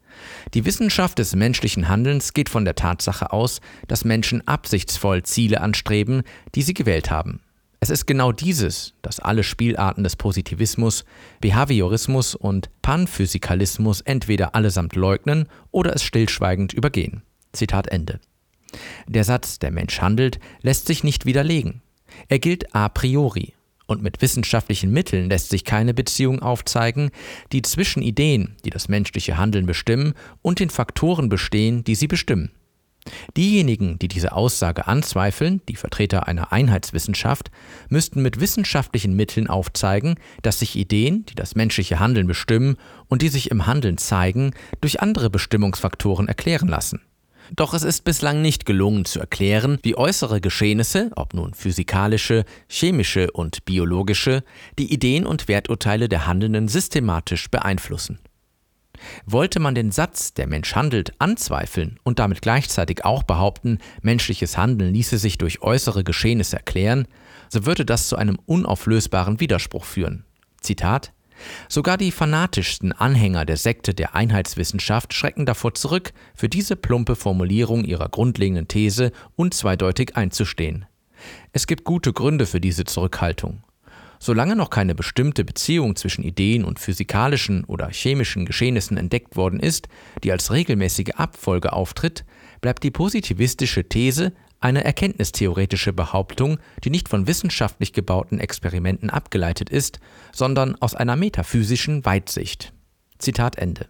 Die 0.54 0.64
Wissenschaft 0.64 1.18
des 1.18 1.34
menschlichen 1.34 1.88
Handelns 1.88 2.32
geht 2.32 2.48
von 2.48 2.64
der 2.64 2.74
Tatsache 2.74 3.32
aus, 3.32 3.60
dass 3.86 4.04
Menschen 4.04 4.46
absichtsvoll 4.48 5.22
Ziele 5.22 5.60
anstreben, 5.60 6.22
die 6.54 6.62
sie 6.62 6.74
gewählt 6.74 7.10
haben. 7.10 7.40
Es 7.84 7.90
ist 7.90 8.06
genau 8.06 8.32
dieses, 8.32 8.94
das 9.02 9.20
alle 9.20 9.42
Spielarten 9.42 10.04
des 10.04 10.16
Positivismus, 10.16 11.04
Behaviorismus 11.42 12.34
und 12.34 12.70
Panphysikalismus 12.80 14.00
entweder 14.00 14.54
allesamt 14.54 14.96
leugnen 14.96 15.50
oder 15.70 15.94
es 15.94 16.02
stillschweigend 16.02 16.72
übergehen. 16.72 17.24
Zitat 17.52 17.88
Ende. 17.88 18.20
Der 19.06 19.22
Satz, 19.24 19.58
der 19.58 19.70
Mensch 19.70 20.00
handelt, 20.00 20.40
lässt 20.62 20.86
sich 20.86 21.04
nicht 21.04 21.26
widerlegen. 21.26 21.82
Er 22.28 22.38
gilt 22.38 22.74
a 22.74 22.88
priori. 22.88 23.52
Und 23.86 24.02
mit 24.02 24.22
wissenschaftlichen 24.22 24.90
Mitteln 24.90 25.28
lässt 25.28 25.50
sich 25.50 25.64
keine 25.64 25.92
Beziehung 25.92 26.40
aufzeigen, 26.40 27.10
die 27.52 27.60
zwischen 27.60 28.02
Ideen, 28.02 28.56
die 28.64 28.70
das 28.70 28.88
menschliche 28.88 29.36
Handeln 29.36 29.66
bestimmen, 29.66 30.14
und 30.40 30.58
den 30.58 30.70
Faktoren 30.70 31.28
bestehen, 31.28 31.84
die 31.84 31.96
sie 31.96 32.08
bestimmen. 32.08 32.50
Diejenigen, 33.36 33.98
die 33.98 34.08
diese 34.08 34.32
Aussage 34.32 34.86
anzweifeln, 34.86 35.60
die 35.68 35.76
Vertreter 35.76 36.26
einer 36.26 36.52
Einheitswissenschaft, 36.52 37.50
müssten 37.88 38.22
mit 38.22 38.40
wissenschaftlichen 38.40 39.14
Mitteln 39.14 39.48
aufzeigen, 39.48 40.14
dass 40.42 40.60
sich 40.60 40.76
Ideen, 40.76 41.26
die 41.26 41.34
das 41.34 41.54
menschliche 41.54 42.00
Handeln 42.00 42.26
bestimmen 42.26 42.76
und 43.08 43.22
die 43.22 43.28
sich 43.28 43.50
im 43.50 43.66
Handeln 43.66 43.98
zeigen, 43.98 44.52
durch 44.80 45.00
andere 45.00 45.30
Bestimmungsfaktoren 45.30 46.28
erklären 46.28 46.68
lassen. 46.68 47.02
Doch 47.54 47.74
es 47.74 47.82
ist 47.82 48.04
bislang 48.04 48.40
nicht 48.40 48.64
gelungen 48.64 49.04
zu 49.04 49.20
erklären, 49.20 49.78
wie 49.82 49.96
äußere 49.96 50.40
Geschehnisse, 50.40 51.10
ob 51.14 51.34
nun 51.34 51.52
physikalische, 51.52 52.44
chemische 52.68 53.30
und 53.30 53.66
biologische, 53.66 54.42
die 54.78 54.92
Ideen 54.92 55.26
und 55.26 55.46
Werturteile 55.46 56.08
der 56.08 56.26
Handelnden 56.26 56.68
systematisch 56.68 57.50
beeinflussen. 57.50 58.18
Wollte 59.26 59.60
man 59.60 59.74
den 59.74 59.90
Satz, 59.90 60.34
der 60.34 60.46
Mensch 60.46 60.74
handelt, 60.74 61.12
anzweifeln 61.18 61.98
und 62.04 62.18
damit 62.18 62.42
gleichzeitig 62.42 63.04
auch 63.04 63.22
behaupten, 63.22 63.78
menschliches 64.02 64.56
Handeln 64.56 64.94
ließe 64.94 65.18
sich 65.18 65.38
durch 65.38 65.62
äußere 65.62 66.04
Geschehnisse 66.04 66.56
erklären, 66.56 67.06
so 67.48 67.66
würde 67.66 67.84
das 67.84 68.08
zu 68.08 68.16
einem 68.16 68.38
unauflösbaren 68.46 69.40
Widerspruch 69.40 69.84
führen. 69.84 70.24
Zitat 70.60 71.12
Sogar 71.68 71.96
die 71.98 72.12
fanatischsten 72.12 72.92
Anhänger 72.92 73.44
der 73.44 73.56
Sekte 73.56 73.92
der 73.92 74.14
Einheitswissenschaft 74.14 75.12
schrecken 75.12 75.46
davor 75.46 75.74
zurück, 75.74 76.12
für 76.34 76.48
diese 76.48 76.76
plumpe 76.76 77.16
Formulierung 77.16 77.84
ihrer 77.84 78.08
grundlegenden 78.08 78.68
These 78.68 79.10
unzweideutig 79.34 80.16
einzustehen. 80.16 80.86
Es 81.52 81.66
gibt 81.66 81.84
gute 81.84 82.12
Gründe 82.12 82.46
für 82.46 82.60
diese 82.60 82.84
Zurückhaltung. 82.84 83.63
Solange 84.24 84.56
noch 84.56 84.70
keine 84.70 84.94
bestimmte 84.94 85.44
Beziehung 85.44 85.96
zwischen 85.96 86.24
Ideen 86.24 86.64
und 86.64 86.78
physikalischen 86.78 87.62
oder 87.64 87.90
chemischen 87.90 88.46
Geschehnissen 88.46 88.96
entdeckt 88.96 89.36
worden 89.36 89.60
ist, 89.60 89.86
die 90.22 90.32
als 90.32 90.50
regelmäßige 90.50 91.10
Abfolge 91.16 91.74
auftritt, 91.74 92.24
bleibt 92.62 92.84
die 92.84 92.90
positivistische 92.90 93.86
These 93.86 94.32
eine 94.60 94.82
erkenntnistheoretische 94.82 95.92
Behauptung, 95.92 96.56
die 96.82 96.88
nicht 96.88 97.10
von 97.10 97.26
wissenschaftlich 97.26 97.92
gebauten 97.92 98.40
Experimenten 98.40 99.10
abgeleitet 99.10 99.68
ist, 99.68 100.00
sondern 100.32 100.74
aus 100.76 100.94
einer 100.94 101.16
metaphysischen 101.16 102.06
Weitsicht. 102.06 102.72
Zitat 103.18 103.58
Ende. 103.58 103.88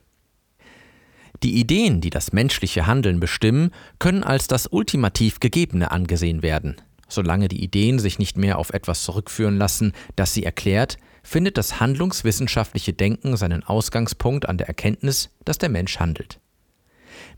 Die 1.44 1.60
Ideen, 1.60 2.00
die 2.00 2.10
das 2.10 2.32
menschliche 2.32 2.88
Handeln 2.88 3.20
bestimmen, 3.20 3.70
können 4.00 4.24
als 4.24 4.48
das 4.48 4.66
ultimativ 4.66 5.38
Gegebene 5.38 5.92
angesehen 5.92 6.42
werden. 6.42 6.74
Solange 7.08 7.49
die 7.49 7.62
Ideen 7.62 7.99
sich 7.99 8.18
nicht 8.18 8.37
mehr 8.37 8.58
auf 8.58 8.70
etwas 8.70 9.02
zurückführen 9.02 9.58
lassen, 9.58 9.92
das 10.16 10.34
sie 10.34 10.44
erklärt, 10.44 10.96
findet 11.23 11.58
das 11.58 11.80
handlungswissenschaftliche 11.80 12.92
Denken 12.92 13.37
seinen 13.37 13.64
Ausgangspunkt 13.64 14.49
an 14.49 14.58
der 14.58 14.68
Erkenntnis, 14.68 15.30
dass 15.44 15.58
der 15.58 15.70
Mensch 15.70 15.99
handelt. 15.99 16.40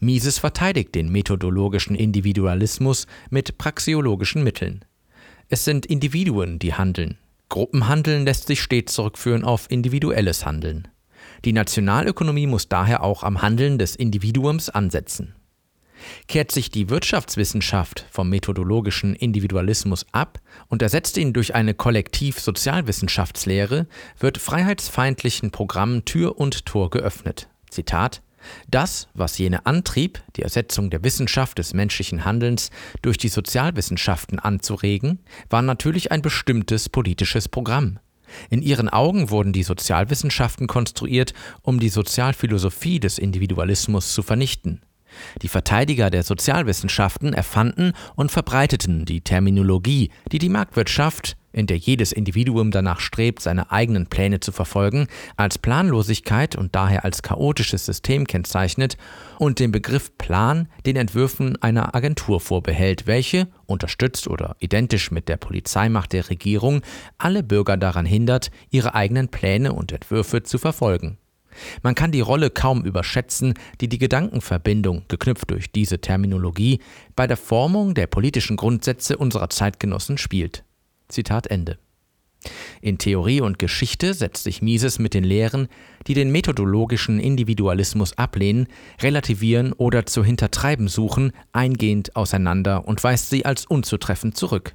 Mises 0.00 0.38
verteidigt 0.38 0.94
den 0.94 1.10
methodologischen 1.10 1.96
Individualismus 1.96 3.06
mit 3.30 3.58
praxiologischen 3.58 4.42
Mitteln. 4.42 4.84
Es 5.48 5.64
sind 5.64 5.86
Individuen, 5.86 6.58
die 6.58 6.74
handeln. 6.74 7.18
Gruppenhandeln 7.48 8.24
lässt 8.24 8.48
sich 8.48 8.60
stets 8.60 8.94
zurückführen 8.94 9.44
auf 9.44 9.70
individuelles 9.70 10.44
Handeln. 10.44 10.88
Die 11.44 11.52
Nationalökonomie 11.52 12.46
muss 12.46 12.68
daher 12.68 13.02
auch 13.02 13.22
am 13.22 13.42
Handeln 13.42 13.78
des 13.78 13.94
Individuums 13.94 14.68
ansetzen. 14.68 15.34
Kehrt 16.28 16.52
sich 16.52 16.70
die 16.70 16.90
Wirtschaftswissenschaft 16.90 18.06
vom 18.10 18.28
methodologischen 18.28 19.14
Individualismus 19.14 20.04
ab 20.12 20.40
und 20.68 20.82
ersetzt 20.82 21.16
ihn 21.16 21.32
durch 21.32 21.54
eine 21.54 21.72
Kollektiv-Sozialwissenschaftslehre, 21.74 23.86
wird 24.18 24.36
freiheitsfeindlichen 24.38 25.50
Programmen 25.50 26.04
Tür 26.04 26.38
und 26.38 26.66
Tor 26.66 26.90
geöffnet. 26.90 27.48
Zitat 27.70 28.22
das, 28.68 29.08
was 29.14 29.38
jene 29.38 29.66
antrieb, 29.66 30.22
die 30.36 30.42
Ersetzung 30.42 30.90
der 30.90 31.04
Wissenschaft 31.04 31.58
des 31.58 31.74
menschlichen 31.74 32.24
Handelns 32.24 32.70
durch 33.02 33.18
die 33.18 33.28
Sozialwissenschaften 33.28 34.38
anzuregen, 34.38 35.20
war 35.50 35.62
natürlich 35.62 36.12
ein 36.12 36.22
bestimmtes 36.22 36.88
politisches 36.88 37.48
Programm. 37.48 37.98
In 38.50 38.62
ihren 38.62 38.88
Augen 38.88 39.30
wurden 39.30 39.52
die 39.52 39.62
Sozialwissenschaften 39.62 40.66
konstruiert, 40.66 41.32
um 41.62 41.78
die 41.78 41.88
Sozialphilosophie 41.88 42.98
des 42.98 43.18
Individualismus 43.18 44.12
zu 44.12 44.22
vernichten. 44.22 44.82
Die 45.42 45.48
Verteidiger 45.48 46.10
der 46.10 46.22
Sozialwissenschaften 46.22 47.32
erfanden 47.32 47.92
und 48.14 48.30
verbreiteten 48.30 49.04
die 49.04 49.20
Terminologie, 49.20 50.10
die 50.32 50.38
die 50.38 50.48
Marktwirtschaft, 50.48 51.36
in 51.56 51.66
der 51.66 51.78
jedes 51.78 52.12
Individuum 52.12 52.70
danach 52.70 53.00
strebt, 53.00 53.40
seine 53.40 53.72
eigenen 53.72 54.06
Pläne 54.06 54.40
zu 54.40 54.52
verfolgen, 54.52 55.08
als 55.36 55.58
Planlosigkeit 55.58 56.54
und 56.54 56.76
daher 56.76 57.04
als 57.04 57.22
chaotisches 57.22 57.86
System 57.86 58.26
kennzeichnet 58.26 58.98
und 59.38 59.58
den 59.58 59.72
Begriff 59.72 60.16
Plan 60.18 60.68
den 60.84 60.96
Entwürfen 60.96 61.60
einer 61.62 61.94
Agentur 61.94 62.40
vorbehält, 62.40 63.06
welche, 63.06 63.48
unterstützt 63.64 64.28
oder 64.28 64.56
identisch 64.60 65.10
mit 65.10 65.28
der 65.28 65.38
Polizeimacht 65.38 66.12
der 66.12 66.28
Regierung, 66.28 66.82
alle 67.16 67.42
Bürger 67.42 67.78
daran 67.78 68.06
hindert, 68.06 68.50
ihre 68.70 68.94
eigenen 68.94 69.28
Pläne 69.28 69.72
und 69.72 69.92
Entwürfe 69.92 70.42
zu 70.42 70.58
verfolgen. 70.58 71.16
Man 71.82 71.94
kann 71.94 72.12
die 72.12 72.20
Rolle 72.20 72.50
kaum 72.50 72.84
überschätzen, 72.84 73.54
die 73.80 73.88
die 73.88 73.98
Gedankenverbindung, 73.98 75.04
geknüpft 75.08 75.50
durch 75.50 75.70
diese 75.70 76.00
Terminologie, 76.00 76.80
bei 77.14 77.26
der 77.26 77.36
Formung 77.36 77.94
der 77.94 78.06
politischen 78.06 78.56
Grundsätze 78.56 79.16
unserer 79.16 79.50
Zeitgenossen 79.50 80.18
spielt. 80.18 80.64
Zitat 81.08 81.46
Ende. 81.46 81.78
In 82.80 82.98
Theorie 82.98 83.40
und 83.40 83.58
Geschichte 83.58 84.14
setzt 84.14 84.44
sich 84.44 84.62
Mises 84.62 84.98
mit 84.98 85.14
den 85.14 85.24
Lehren, 85.24 85.68
die 86.06 86.14
den 86.14 86.30
methodologischen 86.30 87.18
Individualismus 87.18 88.16
ablehnen, 88.16 88.68
relativieren 89.00 89.72
oder 89.72 90.06
zu 90.06 90.24
hintertreiben 90.24 90.88
suchen, 90.88 91.32
eingehend 91.52 92.14
auseinander 92.14 92.86
und 92.86 93.02
weist 93.02 93.30
sie 93.30 93.44
als 93.44 93.66
unzutreffend 93.66 94.36
zurück. 94.36 94.74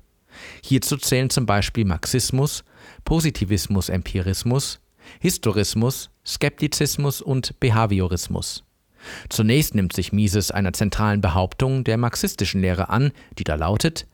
Hierzu 0.64 0.98
zählen 0.98 1.30
zum 1.30 1.46
Beispiel 1.46 1.86
Marxismus, 1.86 2.64
Positivismus, 3.06 3.90
Empirismus, 3.90 4.80
Historismus, 5.20 6.10
Skeptizismus 6.26 7.22
und 7.22 7.60
Behaviorismus. 7.60 8.64
Zunächst 9.30 9.76
nimmt 9.76 9.94
sich 9.94 10.14
Mises 10.14 10.52
einer 10.52 10.74
zentralen 10.74 11.22
Behauptung 11.22 11.84
der 11.84 11.98
marxistischen 11.98 12.62
Lehre 12.62 12.90
an, 12.90 13.12
die 13.38 13.44
da 13.44 13.56
lautet, 13.56 14.08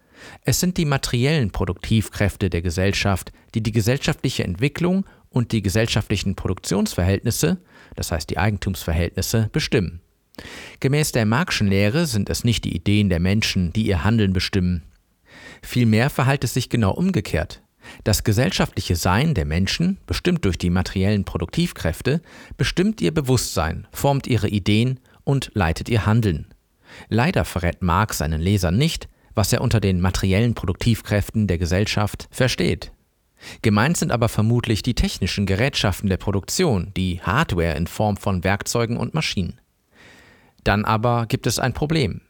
Es 0.44 0.60
sind 0.60 0.78
die 0.78 0.86
materiellen 0.86 1.52
Produktivkräfte 1.52 2.50
der 2.50 2.62
Gesellschaft, 2.62 3.32
die 3.54 3.62
die 3.62 3.72
gesellschaftliche 3.72 4.44
Entwicklung 4.44 5.06
und 5.30 5.52
die 5.52 5.62
gesellschaftlichen 5.62 6.36
Produktionsverhältnisse, 6.36 7.58
das 7.96 8.12
heißt 8.12 8.30
die 8.30 8.38
Eigentumsverhältnisse, 8.38 9.50
bestimmen. 9.52 10.02
Gemäß 10.80 11.12
der 11.12 11.26
Marxischen 11.26 11.68
Lehre 11.68 12.06
sind 12.06 12.30
es 12.30 12.44
nicht 12.44 12.64
die 12.64 12.76
Ideen 12.76 13.10
der 13.10 13.20
Menschen, 13.20 13.74
die 13.74 13.86
ihr 13.86 14.04
Handeln 14.04 14.34
bestimmen. 14.34 14.84
Vielmehr 15.62 16.10
verhält 16.10 16.44
es 16.44 16.54
sich 16.54 16.70
genau 16.70 16.92
umgekehrt. 16.92 17.62
Das 18.04 18.24
gesellschaftliche 18.24 18.96
Sein 18.96 19.34
der 19.34 19.46
Menschen, 19.46 19.98
bestimmt 20.06 20.46
durch 20.46 20.58
die 20.58 20.70
materiellen 20.70 21.24
Produktivkräfte, 21.24 22.22
bestimmt 22.58 23.02
ihr 23.02 23.14
Bewusstsein, 23.14 23.88
formt 23.92 24.28
ihre 24.28 24.50
Ideen 24.50 25.00
und 25.24 25.52
leitet 25.54 25.90
ihr 25.90 26.06
Handeln. 26.06 26.48
Leider 27.10 27.46
verrät 27.46 27.82
Marx 27.82 28.20
seinen 28.20 28.42
Lesern 28.42 28.78
nicht, 28.78 29.08
was 29.36 29.54
er 29.54 29.62
unter 29.62 29.80
den 29.80 30.02
materiellen 30.02 30.56
Produktivkräften 30.56 31.48
der 31.48 31.58
Gesellschaft 31.58 32.28
versteht. 32.32 32.92
Gemeint 33.62 33.98
sind 33.98 34.12
aber 34.12 34.30
vermutlich 34.30 34.82
die 34.82 34.96
technischen 34.96 35.46
Gerätschaften 35.46 36.10
der 36.10 36.18
Produktion, 36.18 36.92
die 36.98 37.22
Hardware 37.22 37.76
in 37.76 37.88
Form 37.88 38.18
von 38.18 38.44
Werkzeugen 38.44 38.98
und 38.98 39.14
Maschinen. 39.14 39.60
Dann 40.64 40.86
aber 40.86 41.28
gibt 41.28 41.46
es 41.46 41.60
ein 41.60 41.74
Problem. 41.74 42.22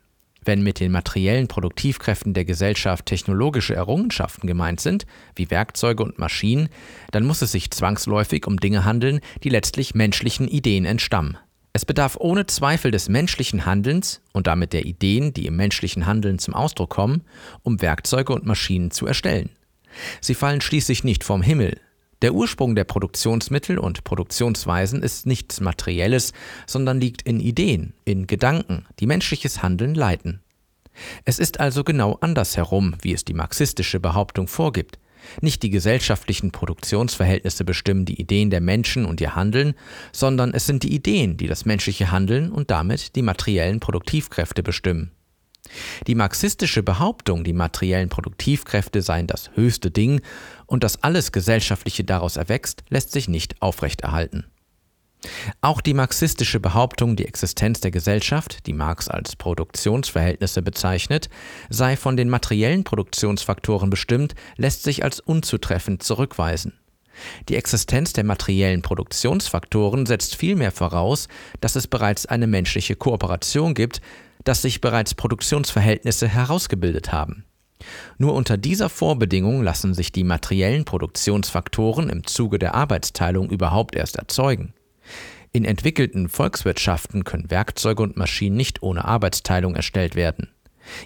Wenn 0.48 0.64
mit 0.64 0.80
den 0.80 0.94
materiellen 0.94 1.50
Produktivkräften 1.50 2.34
der 2.34 2.46
Gesellschaft 2.46 3.06
technologische 3.06 3.76
Errungenschaften 3.76 4.48
gemeint 4.48 4.80
sind, 4.80 5.06
wie 5.36 5.52
Werkzeuge 5.52 6.02
und 6.02 6.20
Maschinen, 6.20 6.70
dann 7.12 7.26
muss 7.26 7.42
es 7.42 7.52
sich 7.52 7.70
zwangsläufig 7.70 8.48
um 8.48 8.58
Dinge 8.58 8.86
handeln, 8.86 9.20
die 9.44 9.50
letztlich 9.50 9.94
menschlichen 9.94 10.48
Ideen 10.48 10.86
entstammen. 10.86 11.38
Es 11.74 11.84
bedarf 11.84 12.16
ohne 12.18 12.48
Zweifel 12.48 12.92
des 12.92 13.10
menschlichen 13.10 13.66
Handelns 13.66 14.22
und 14.32 14.48
damit 14.48 14.72
der 14.72 14.86
Ideen, 14.86 15.34
die 15.34 15.48
im 15.48 15.58
menschlichen 15.58 16.06
Handeln 16.06 16.40
zum 16.40 16.54
Ausdruck 16.54 16.92
kommen, 16.92 17.26
um 17.64 17.82
Werkzeuge 17.82 18.32
und 18.32 18.46
Maschinen 18.46 18.90
zu 18.92 19.06
erstellen. 19.06 19.50
Sie 20.22 20.34
fallen 20.34 20.62
schließlich 20.62 21.04
nicht 21.04 21.26
vom 21.26 21.42
Himmel. 21.42 21.78
Der 22.24 22.34
Ursprung 22.34 22.74
der 22.74 22.84
Produktionsmittel 22.84 23.78
und 23.78 24.04
Produktionsweisen 24.04 25.04
ist 25.04 25.28
nichts 25.28 25.62
Materielles, 25.62 26.34
sondern 26.66 27.00
liegt 27.00 27.22
in 27.22 27.40
Ideen, 27.40 27.94
in 28.06 28.26
Gedanken, 28.26 28.86
die 29.00 29.06
menschliches 29.06 29.62
Handeln 29.62 29.94
leiten. 29.94 30.42
Es 31.26 31.38
ist 31.38 31.60
also 31.60 31.84
genau 31.84 32.18
andersherum, 32.22 32.96
wie 33.02 33.14
es 33.14 33.24
die 33.24 33.36
marxistische 33.36 34.00
Behauptung 34.00 34.48
vorgibt. 34.48 34.98
Nicht 35.42 35.62
die 35.62 35.70
gesellschaftlichen 35.70 36.52
Produktionsverhältnisse 36.52 37.66
bestimmen 37.66 38.06
die 38.06 38.20
Ideen 38.20 38.50
der 38.50 38.62
Menschen 38.62 39.06
und 39.06 39.22
ihr 39.22 39.36
Handeln, 39.36 39.76
sondern 40.12 40.54
es 40.54 40.66
sind 40.66 40.82
die 40.84 40.96
Ideen, 40.96 41.38
die 41.38 41.48
das 41.48 41.66
menschliche 41.66 42.12
Handeln 42.12 42.52
und 42.52 42.72
damit 42.72 43.16
die 43.16 43.22
materiellen 43.22 43.80
Produktivkräfte 43.80 44.64
bestimmen. 44.64 45.12
Die 46.08 46.16
marxistische 46.16 46.82
Behauptung, 46.82 47.44
die 47.44 47.54
materiellen 47.54 48.10
Produktivkräfte 48.10 49.02
seien 49.02 49.28
das 49.28 49.52
höchste 49.56 49.92
Ding 49.92 50.22
und 50.68 50.84
dass 50.84 51.04
alles 51.04 51.32
Gesellschaftliche 51.32 52.04
daraus 52.04 52.38
erwächst, 52.38 52.84
lässt 52.90 53.12
sich 53.12 53.28
nicht 53.28 53.62
aufrechterhalten. 53.62 54.46
Auch 55.62 55.82
die 55.82 55.96
marxistische 55.96 56.60
Behauptung, 56.60 57.16
die 57.16 57.26
Existenz 57.26 57.80
der 57.82 57.92
Gesellschaft, 57.92 58.68
die 58.68 58.74
Marx 58.74 59.08
als 59.08 59.36
Produktionsverhältnisse 59.36 60.62
bezeichnet, 60.62 61.30
sei 61.70 61.98
von 61.98 62.18
den 62.18 62.30
materiellen 62.30 62.84
Produktionsfaktoren 62.84 63.90
bestimmt, 63.90 64.36
lässt 64.58 64.84
sich 64.84 65.04
als 65.04 65.20
unzutreffend 65.20 66.04
zurückweisen. 66.04 66.74
Die 67.50 67.56
Existenz 67.56 68.14
der 68.14 68.26
materiellen 68.26 68.84
Produktionsfaktoren 68.84 70.06
setzt 70.06 70.36
vielmehr 70.36 70.72
voraus, 70.72 71.28
dass 71.62 71.76
es 71.76 71.88
bereits 71.88 72.28
eine 72.28 72.46
menschliche 72.46 72.96
Kooperation 72.96 73.74
gibt, 73.74 74.02
dass 74.44 74.62
sich 74.62 74.82
bereits 74.82 75.16
Produktionsverhältnisse 75.16 76.28
herausgebildet 76.28 77.12
haben. 77.12 77.47
Nur 78.18 78.34
unter 78.34 78.58
dieser 78.58 78.90
Vorbedingung 78.90 79.62
lassen 79.62 79.94
sich 79.94 80.12
die 80.12 80.24
materiellen 80.24 80.86
Produktionsfaktoren 80.86 82.10
im 82.10 82.26
Zuge 82.26 82.60
der 82.60 82.76
Arbeitsteilung 82.76 83.50
überhaupt 83.50 83.96
erst 83.96 84.16
erzeugen. 84.16 84.74
In 85.52 85.66
entwickelten 85.66 86.30
Volkswirtschaften 86.30 87.24
können 87.24 87.50
Werkzeuge 87.50 88.04
und 88.04 88.18
Maschinen 88.18 88.58
nicht 88.58 88.84
ohne 88.84 89.06
Arbeitsteilung 89.06 89.76
erstellt 89.76 90.16
werden. 90.16 90.50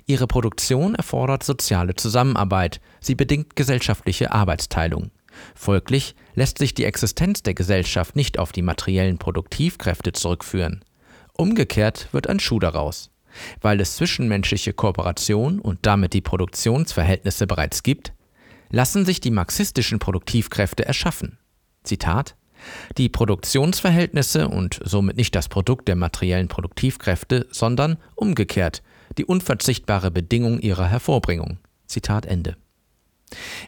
Ihre 0.05 0.27
Produktion 0.27 0.95
erfordert 0.95 1.43
soziale 1.43 1.95
Zusammenarbeit, 1.95 2.81
sie 2.99 3.15
bedingt 3.15 3.55
gesellschaftliche 3.55 4.31
Arbeitsteilung. 4.31 5.11
Folglich 5.55 6.15
lässt 6.35 6.57
sich 6.57 6.73
die 6.73 6.85
Existenz 6.85 7.43
der 7.43 7.53
Gesellschaft 7.53 8.15
nicht 8.15 8.37
auf 8.37 8.51
die 8.51 8.61
materiellen 8.61 9.17
Produktivkräfte 9.17 10.11
zurückführen. 10.11 10.83
Umgekehrt 11.33 12.09
wird 12.11 12.27
ein 12.27 12.39
Schuh 12.39 12.59
daraus. 12.59 13.10
Weil 13.61 13.79
es 13.81 13.95
zwischenmenschliche 13.95 14.73
Kooperation 14.73 15.59
und 15.59 15.79
damit 15.85 16.13
die 16.13 16.21
Produktionsverhältnisse 16.21 17.47
bereits 17.47 17.83
gibt, 17.83 18.13
lassen 18.69 19.05
sich 19.05 19.19
die 19.19 19.31
marxistischen 19.31 19.99
Produktivkräfte 19.99 20.85
erschaffen. 20.85 21.37
Zitat 21.83 22.35
Die 22.97 23.09
Produktionsverhältnisse 23.09 24.47
und 24.47 24.79
somit 24.83 25.17
nicht 25.17 25.35
das 25.35 25.49
Produkt 25.49 25.87
der 25.87 25.95
materiellen 25.95 26.47
Produktivkräfte, 26.47 27.47
sondern 27.51 27.97
umgekehrt 28.15 28.81
die 29.17 29.25
unverzichtbare 29.25 30.11
Bedingung 30.11 30.59
ihrer 30.59 30.87
Hervorbringung. 30.87 31.59
Zitat 31.85 32.25
Ende. 32.25 32.55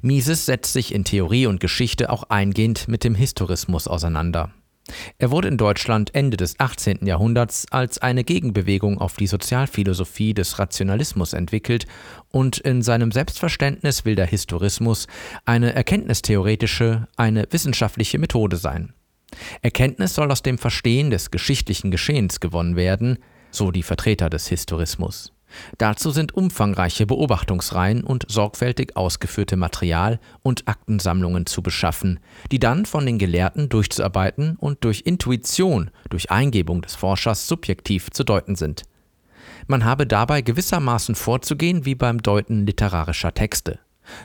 Mises 0.02 0.46
setzt 0.46 0.74
sich 0.74 0.94
in 0.94 1.04
Theorie 1.04 1.48
und 1.48 1.60
Geschichte 1.60 2.10
auch 2.10 2.24
eingehend 2.24 2.88
mit 2.88 3.04
dem 3.04 3.16
Historismus 3.16 3.88
auseinander. 3.88 4.54
Er 5.18 5.32
wurde 5.32 5.48
in 5.48 5.58
Deutschland 5.58 6.14
Ende 6.14 6.36
des 6.36 6.60
18. 6.60 7.06
Jahrhunderts 7.06 7.66
als 7.72 8.00
eine 8.00 8.24
Gegenbewegung 8.24 9.00
auf 9.00 9.16
die 9.16 9.28
Sozialphilosophie 9.28 10.34
des 10.34 10.60
Rationalismus 10.60 11.34
entwickelt 11.34 11.86
und 12.30 12.58
in 12.58 12.82
seinem 12.82 13.12
Selbstverständnis 13.12 14.04
will 14.04 14.16
der 14.16 14.26
Historismus 14.26 15.08
eine 15.46 15.74
erkenntnistheoretische, 15.74 17.08
eine 17.16 17.48
wissenschaftliche 17.50 18.20
Methode 18.20 18.58
sein. 18.58 18.94
Erkenntnis 19.62 20.16
soll 20.16 20.32
aus 20.32 20.44
dem 20.44 20.58
Verstehen 20.58 21.10
des 21.10 21.32
geschichtlichen 21.32 21.90
Geschehens 21.90 22.40
gewonnen 22.40 22.76
werden, 22.76 23.20
so 23.52 23.72
die 23.72 23.84
Vertreter 23.84 24.30
des 24.30 24.48
Historismus. 24.48 25.34
Dazu 25.78 26.12
sind 26.12 26.34
umfangreiche 26.34 27.06
Beobachtungsreihen 27.06 28.04
und 28.04 28.26
sorgfältig 28.30 28.96
ausgeführte 28.96 29.56
Material- 29.56 30.20
und 30.42 30.68
Aktensammlungen 30.68 31.46
zu 31.46 31.62
beschaffen, 31.62 32.20
die 32.52 32.60
dann 32.60 32.86
von 32.86 33.06
den 33.06 33.20
Gelehrten 33.20 33.70
durchzuarbeiten 33.70 34.56
und 34.58 34.84
durch 34.84 35.02
Intuition, 35.02 35.92
durch 36.10 36.32
Eingebung 36.32 36.82
des 36.82 36.96
Forschers 36.96 37.48
subjektiv 37.48 38.10
zu 38.12 38.24
deuten 38.24 38.56
sind. 38.56 38.84
Man 39.68 39.86
habe 39.86 40.06
dabei 40.06 40.42
gewissermaßen 40.42 41.16
vorzugehen 41.16 41.86
wie 41.86 41.96
beim 41.96 42.22
Deuten 42.22 42.66
literarischer 42.66 43.34
Texte. 43.34 43.80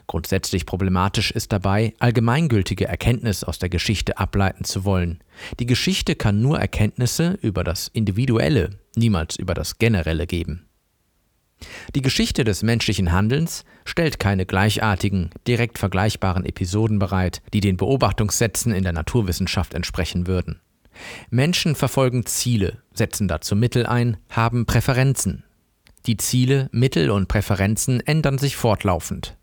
Grundsätzlich 0.08 0.66
problematisch 0.66 1.30
ist 1.30 1.52
dabei, 1.52 1.94
allgemeingültige 2.00 2.86
Erkenntnis 2.86 3.44
aus 3.44 3.58
der 3.58 3.68
Geschichte 3.68 4.18
ableiten 4.18 4.64
zu 4.64 4.84
wollen. 4.84 5.20
Die 5.60 5.66
Geschichte 5.66 6.16
kann 6.16 6.42
nur 6.42 6.58
Erkenntnisse 6.58 7.38
über 7.42 7.62
das 7.62 7.88
Individuelle, 7.88 8.70
niemals 8.96 9.36
über 9.36 9.54
das 9.54 9.78
Generelle 9.78 10.26
geben. 10.26 10.67
Die 11.94 12.02
Geschichte 12.02 12.44
des 12.44 12.62
menschlichen 12.62 13.12
Handelns 13.12 13.64
stellt 13.84 14.18
keine 14.18 14.46
gleichartigen, 14.46 15.30
direkt 15.46 15.78
vergleichbaren 15.78 16.44
Episoden 16.44 16.98
bereit, 16.98 17.42
die 17.52 17.60
den 17.60 17.76
Beobachtungssätzen 17.76 18.72
in 18.72 18.84
der 18.84 18.92
Naturwissenschaft 18.92 19.74
entsprechen 19.74 20.26
würden. 20.26 20.60
Menschen 21.30 21.74
verfolgen 21.74 22.26
Ziele, 22.26 22.82
setzen 22.92 23.28
dazu 23.28 23.54
Mittel 23.56 23.86
ein, 23.86 24.16
haben 24.30 24.66
Präferenzen. 24.66 25.44
Die 26.06 26.16
Ziele, 26.16 26.68
Mittel 26.72 27.10
und 27.10 27.28
Präferenzen 27.28 28.00
ändern 28.00 28.38
sich 28.38 28.56
fortlaufend. 28.56 29.36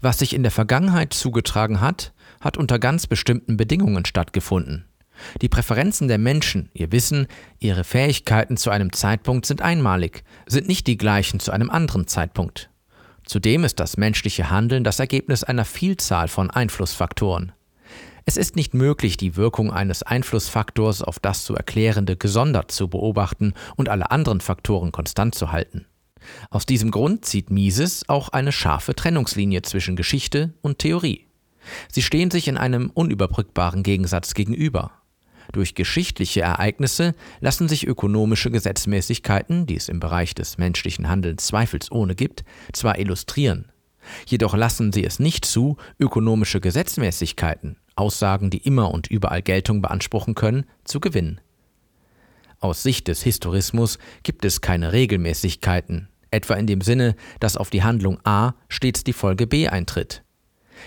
Was 0.00 0.18
sich 0.18 0.34
in 0.34 0.42
der 0.42 0.52
Vergangenheit 0.52 1.12
zugetragen 1.12 1.80
hat, 1.80 2.12
hat 2.40 2.56
unter 2.56 2.78
ganz 2.78 3.06
bestimmten 3.06 3.56
Bedingungen 3.56 4.04
stattgefunden. 4.04 4.85
Die 5.40 5.48
Präferenzen 5.48 6.08
der 6.08 6.18
Menschen, 6.18 6.70
ihr 6.74 6.92
Wissen, 6.92 7.26
ihre 7.58 7.84
Fähigkeiten 7.84 8.56
zu 8.56 8.70
einem 8.70 8.92
Zeitpunkt 8.92 9.46
sind 9.46 9.62
einmalig, 9.62 10.24
sind 10.46 10.68
nicht 10.68 10.86
die 10.86 10.96
gleichen 10.96 11.40
zu 11.40 11.52
einem 11.52 11.70
anderen 11.70 12.06
Zeitpunkt. 12.06 12.70
Zudem 13.24 13.64
ist 13.64 13.80
das 13.80 13.96
menschliche 13.96 14.50
Handeln 14.50 14.84
das 14.84 15.00
Ergebnis 15.00 15.42
einer 15.42 15.64
Vielzahl 15.64 16.28
von 16.28 16.50
Einflussfaktoren. 16.50 17.52
Es 18.24 18.36
ist 18.36 18.56
nicht 18.56 18.74
möglich, 18.74 19.16
die 19.16 19.36
Wirkung 19.36 19.72
eines 19.72 20.02
Einflussfaktors 20.02 21.02
auf 21.02 21.20
das 21.20 21.44
zu 21.44 21.54
Erklärende 21.54 22.16
gesondert 22.16 22.72
zu 22.72 22.88
beobachten 22.88 23.54
und 23.76 23.88
alle 23.88 24.10
anderen 24.10 24.40
Faktoren 24.40 24.90
konstant 24.90 25.34
zu 25.34 25.52
halten. 25.52 25.86
Aus 26.50 26.66
diesem 26.66 26.90
Grund 26.90 27.24
zieht 27.24 27.50
Mises 27.50 28.08
auch 28.08 28.30
eine 28.30 28.50
scharfe 28.52 28.94
Trennungslinie 28.94 29.62
zwischen 29.62 29.94
Geschichte 29.94 30.54
und 30.60 30.80
Theorie. 30.80 31.26
Sie 31.90 32.02
stehen 32.02 32.30
sich 32.30 32.48
in 32.48 32.56
einem 32.56 32.90
unüberbrückbaren 32.90 33.82
Gegensatz 33.82 34.34
gegenüber. 34.34 34.90
Durch 35.52 35.74
geschichtliche 35.74 36.40
Ereignisse 36.40 37.14
lassen 37.40 37.68
sich 37.68 37.86
ökonomische 37.86 38.50
Gesetzmäßigkeiten, 38.50 39.66
die 39.66 39.76
es 39.76 39.88
im 39.88 40.00
Bereich 40.00 40.34
des 40.34 40.58
menschlichen 40.58 41.08
Handelns 41.08 41.46
zweifelsohne 41.46 42.14
gibt, 42.14 42.44
zwar 42.72 42.98
illustrieren, 42.98 43.70
jedoch 44.26 44.54
lassen 44.54 44.92
sie 44.92 45.04
es 45.04 45.18
nicht 45.18 45.44
zu, 45.44 45.76
ökonomische 45.98 46.60
Gesetzmäßigkeiten, 46.60 47.76
Aussagen, 47.94 48.50
die 48.50 48.58
immer 48.58 48.92
und 48.92 49.06
überall 49.06 49.42
Geltung 49.42 49.82
beanspruchen 49.82 50.34
können, 50.34 50.66
zu 50.84 51.00
gewinnen. 51.00 51.40
Aus 52.60 52.82
Sicht 52.82 53.08
des 53.08 53.22
Historismus 53.22 53.98
gibt 54.22 54.44
es 54.44 54.60
keine 54.60 54.92
Regelmäßigkeiten. 54.92 56.08
etwa 56.32 56.54
in 56.54 56.66
dem 56.66 56.80
Sinne, 56.80 57.14
dass 57.40 57.56
auf 57.56 57.70
die 57.70 57.84
Handlung 57.84 58.18
A 58.24 58.54
stets 58.68 59.04
die 59.04 59.12
Folge 59.12 59.46
B 59.46 59.68
eintritt. 59.68 60.25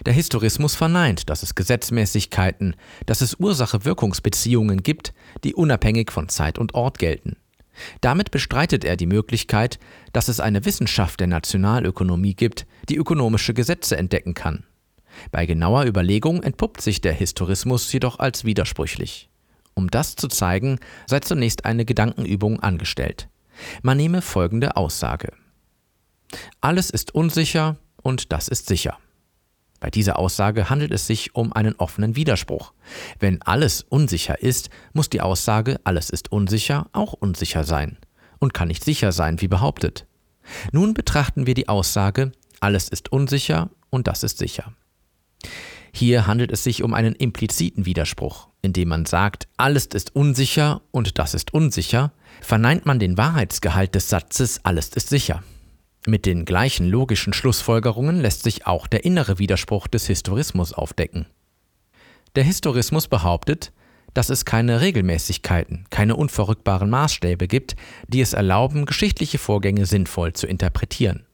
Der 0.05 0.13
Historismus 0.13 0.75
verneint, 0.75 1.29
dass 1.29 1.43
es 1.43 1.55
Gesetzmäßigkeiten, 1.55 2.75
dass 3.05 3.21
es 3.21 3.35
Ursache-Wirkungsbeziehungen 3.39 4.83
gibt, 4.83 5.13
die 5.43 5.53
unabhängig 5.53 6.11
von 6.11 6.29
Zeit 6.29 6.57
und 6.57 6.73
Ort 6.73 6.99
gelten. 6.99 7.37
Damit 8.01 8.31
bestreitet 8.31 8.83
er 8.83 8.97
die 8.97 9.05
Möglichkeit, 9.05 9.79
dass 10.13 10.27
es 10.27 10.39
eine 10.39 10.65
Wissenschaft 10.65 11.19
der 11.19 11.27
Nationalökonomie 11.27 12.35
gibt, 12.35 12.65
die 12.89 12.97
ökonomische 12.97 13.53
Gesetze 13.53 13.97
entdecken 13.97 14.33
kann. 14.33 14.65
Bei 15.31 15.45
genauer 15.45 15.85
Überlegung 15.85 16.43
entpuppt 16.43 16.81
sich 16.81 17.01
der 17.01 17.13
Historismus 17.13 17.91
jedoch 17.91 18.19
als 18.19 18.45
widersprüchlich. 18.45 19.29
Um 19.73 19.89
das 19.89 20.15
zu 20.15 20.27
zeigen, 20.27 20.79
sei 21.07 21.19
zunächst 21.21 21.65
eine 21.65 21.85
Gedankenübung 21.85 22.59
angestellt. 22.59 23.29
Man 23.81 23.97
nehme 23.97 24.21
folgende 24.21 24.75
Aussage. 24.75 25.33
Alles 26.61 26.89
ist 26.89 27.15
unsicher 27.15 27.77
und 28.01 28.31
das 28.31 28.47
ist 28.47 28.67
sicher. 28.67 28.97
Bei 29.79 29.89
dieser 29.89 30.19
Aussage 30.19 30.69
handelt 30.69 30.91
es 30.91 31.07
sich 31.07 31.35
um 31.35 31.53
einen 31.53 31.75
offenen 31.75 32.15
Widerspruch. 32.15 32.73
Wenn 33.19 33.41
alles 33.41 33.81
unsicher 33.81 34.41
ist, 34.41 34.69
muss 34.93 35.09
die 35.09 35.21
Aussage 35.21 35.79
alles 35.83 36.09
ist 36.09 36.31
unsicher 36.31 36.87
auch 36.91 37.13
unsicher 37.13 37.63
sein 37.63 37.97
und 38.39 38.53
kann 38.53 38.67
nicht 38.67 38.83
sicher 38.83 39.11
sein, 39.11 39.41
wie 39.41 39.47
behauptet. 39.47 40.05
Nun 40.71 40.93
betrachten 40.93 41.47
wir 41.47 41.53
die 41.53 41.69
Aussage 41.69 42.31
alles 42.59 42.89
ist 42.89 43.11
unsicher 43.11 43.69
und 43.89 44.07
das 44.07 44.23
ist 44.23 44.37
sicher. 44.37 44.73
Hier 45.93 46.27
handelt 46.27 46.51
es 46.51 46.63
sich 46.63 46.83
um 46.83 46.93
einen 46.93 47.15
impliziten 47.15 47.85
Widerspruch, 47.85 48.49
indem 48.61 48.89
man 48.89 49.05
sagt, 49.05 49.47
alles 49.57 49.87
ist 49.87 50.15
unsicher 50.15 50.81
und 50.91 51.17
das 51.17 51.33
ist 51.33 51.53
unsicher, 51.53 52.11
verneint 52.41 52.85
man 52.85 52.99
den 52.99 53.17
Wahrheitsgehalt 53.17 53.95
des 53.95 54.09
Satzes 54.09 54.63
alles 54.63 54.89
ist 54.89 55.09
sicher. 55.09 55.43
Mit 56.09 56.25
den 56.25 56.43
gleichen 56.43 56.89
logischen 56.89 57.33
Schlussfolgerungen 57.33 58.19
lässt 58.19 58.41
sich 58.41 58.65
auch 58.65 58.87
der 58.87 59.05
innere 59.05 59.37
Widerspruch 59.37 59.87
des 59.87 60.07
Historismus 60.07 60.73
aufdecken. 60.73 61.27
Der 62.35 62.43
Historismus 62.43 63.07
behauptet, 63.07 63.71
dass 64.15 64.31
es 64.31 64.43
keine 64.43 64.81
Regelmäßigkeiten, 64.81 65.85
keine 65.91 66.15
unverrückbaren 66.15 66.89
Maßstäbe 66.89 67.47
gibt, 67.47 67.75
die 68.07 68.21
es 68.21 68.33
erlauben, 68.33 68.87
geschichtliche 68.87 69.37
Vorgänge 69.37 69.85
sinnvoll 69.85 70.33
zu 70.33 70.47
interpretieren. 70.47 71.27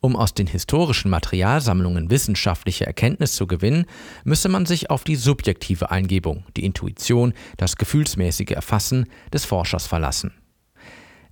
Um 0.00 0.16
aus 0.16 0.32
den 0.32 0.46
historischen 0.46 1.10
Materialsammlungen 1.10 2.08
wissenschaftliche 2.08 2.86
Erkenntnis 2.86 3.36
zu 3.36 3.46
gewinnen, 3.46 3.84
müsse 4.24 4.48
man 4.48 4.64
sich 4.64 4.88
auf 4.88 5.04
die 5.04 5.16
subjektive 5.16 5.90
Eingebung, 5.90 6.46
die 6.56 6.64
Intuition, 6.64 7.34
das 7.58 7.76
gefühlsmäßige 7.76 8.52
Erfassen 8.52 9.04
des 9.34 9.44
Forschers 9.44 9.86
verlassen. 9.86 10.32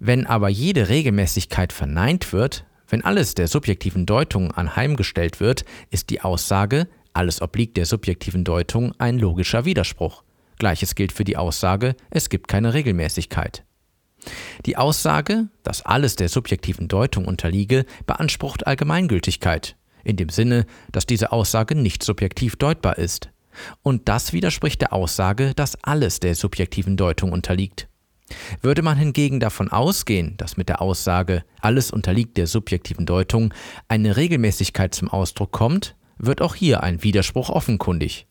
Wenn 0.03 0.27
aber 0.27 0.49
jede 0.49 0.89
Regelmäßigkeit 0.89 1.75
verneint 1.75 2.33
wird, 2.33 2.65
wenn 2.89 3.05
alles 3.05 3.35
der 3.35 3.49
subjektiven 3.49 4.07
Deutung 4.07 4.51
anheimgestellt 4.51 5.41
wird, 5.41 5.67
ist 5.91 6.09
die 6.09 6.23
Aussage, 6.23 6.89
alles 7.13 7.43
obliegt 7.43 7.77
der 7.77 7.85
subjektiven 7.85 8.43
Deutung 8.43 8.95
ein 8.99 9.19
logischer 9.19 9.67
Widerspruch. 9.67 10.25
Gleiches 10.59 10.95
gilt 10.95 11.13
für 11.13 11.25
die 11.25 11.37
Aussage, 11.37 11.97
es 12.09 12.31
gibt 12.31 12.49
keine 12.49 12.73
Regelmäßigkeit. 12.73 13.63
Die 14.65 14.79
Aussage, 14.79 15.49
dass 15.65 15.85
alles 15.85 16.17
der 16.17 16.31
subjektiven 16.31 16.89
Deutung 16.89 17.27
unterliege, 17.27 17.85
beansprucht 18.07 18.67
Allgemeingültigkeit, 18.67 19.77
in 20.03 20.17
dem 20.17 20.31
Sinne, 20.31 20.65
dass 20.93 21.05
diese 21.05 21.31
Aussage 21.31 21.75
nicht 21.75 22.03
subjektiv 22.03 22.57
deutbar 22.57 22.97
ist. 22.97 23.29
Und 23.83 24.09
das 24.09 24.33
widerspricht 24.33 24.81
der 24.81 24.95
Aussage, 24.95 25.53
dass 25.55 25.77
alles 25.85 26.21
der 26.21 26.35
subjektiven 26.35 26.97
Deutung 26.97 27.33
unterliegt. 27.33 27.90
Würde 28.63 28.83
man 28.83 28.97
hingegen 28.97 29.41
davon 29.41 29.71
ausgehen, 29.71 30.37
dass 30.37 30.57
mit 30.57 30.69
der 30.69 30.81
Aussage 30.81 31.45
alles 31.61 31.91
unterliegt 31.91 32.37
der 32.37 32.47
subjektiven 32.47 33.07
Deutung 33.07 33.53
eine 33.89 34.17
Regelmäßigkeit 34.17 34.95
zum 34.95 35.09
Ausdruck 35.09 35.53
kommt, 35.53 35.97
wird 36.19 36.43
auch 36.43 36.55
hier 36.55 36.83
ein 36.83 37.03
Widerspruch 37.03 37.51
offenkundig. 37.51 38.27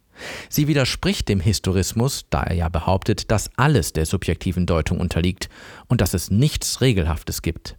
Sie 0.50 0.68
widerspricht 0.68 1.30
dem 1.30 1.40
Historismus, 1.40 2.26
da 2.30 2.44
er 2.44 2.56
ja 2.56 2.70
behauptet, 2.70 3.32
dass 3.32 3.52
alles 3.58 3.94
der 3.94 4.06
subjektiven 4.06 4.66
Deutung 4.66 5.00
unterliegt 5.00 5.50
und 5.88 6.02
dass 6.02 6.14
es 6.14 6.30
nichts 6.30 6.82
Regelhaftes 6.82 7.42
gibt. 7.42 7.78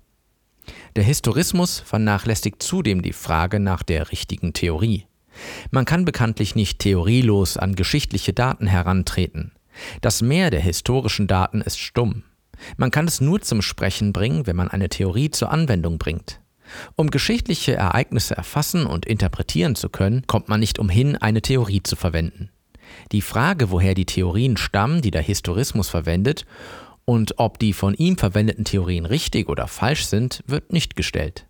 Der 0.97 1.05
Historismus 1.05 1.81
vernachlässigt 1.81 2.63
zudem 2.63 3.03
die 3.03 3.13
Frage 3.13 3.61
nach 3.61 3.83
der 3.83 4.11
richtigen 4.13 4.53
Theorie. 4.53 5.07
Man 5.71 5.85
kann 5.85 6.05
bekanntlich 6.05 6.55
nicht 6.55 6.81
theorielos 6.81 7.57
an 7.57 7.75
geschichtliche 7.75 8.33
Daten 8.33 8.67
herantreten. 8.67 9.53
Das 10.01 10.23
Meer 10.23 10.51
der 10.51 10.61
historischen 10.61 11.27
Daten 11.27 11.61
ist 11.61 11.79
stumm. 11.79 12.25
Man 12.77 12.91
kann 12.91 13.07
es 13.07 13.21
nur 13.21 13.41
zum 13.41 13.63
Sprechen 13.63 14.13
bringen, 14.13 14.47
wenn 14.47 14.57
man 14.57 14.69
eine 14.69 14.89
Theorie 14.89 15.31
zur 15.31 15.51
Anwendung 15.51 15.99
bringt. 15.99 16.41
Um 16.97 17.11
geschichtliche 17.11 17.75
Ereignisse 17.75 18.37
erfassen 18.37 18.87
und 18.87 19.07
interpretieren 19.07 19.75
zu 19.75 19.89
können, 19.89 20.27
kommt 20.27 20.49
man 20.49 20.61
nicht 20.61 20.79
umhin, 20.79 21.17
eine 21.17 21.43
Theorie 21.43 21.83
zu 21.83 21.97
verwenden. 21.97 22.51
Die 23.13 23.23
Frage, 23.23 23.71
woher 23.71 23.95
die 23.95 24.07
Theorien 24.07 24.57
stammen, 24.57 25.03
die 25.03 25.11
der 25.11 25.23
Historismus 25.23 25.89
verwendet, 25.89 26.47
und 27.05 27.35
ob 27.39 27.59
die 27.59 27.73
von 27.73 27.95
ihm 27.95 28.19
verwendeten 28.19 28.65
Theorien 28.65 29.05
richtig 29.05 29.49
oder 29.49 29.67
falsch 29.67 30.05
sind, 30.07 30.45
wird 30.47 30.73
nicht 30.73 30.95
gestellt. 30.95 31.47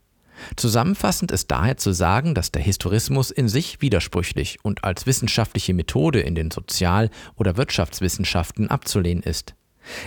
Zusammenfassend 0.57 1.33
ist 1.33 1.51
daher 1.51 1.77
zu 1.77 1.93
sagen, 1.93 2.35
dass 2.35 2.53
der 2.53 2.63
Historismus 2.63 3.31
in 3.31 3.49
sich 3.49 3.81
widersprüchlich 3.81 4.59
und 4.63 4.85
als 4.85 5.07
wissenschaftliche 5.07 5.75
Methode 5.75 6.21
in 6.21 6.35
den 6.35 6.51
Sozial- 6.51 7.11
oder 7.37 7.57
Wirtschaftswissenschaften 7.57 8.69
abzulehnen 8.69 9.23
ist. 9.23 9.55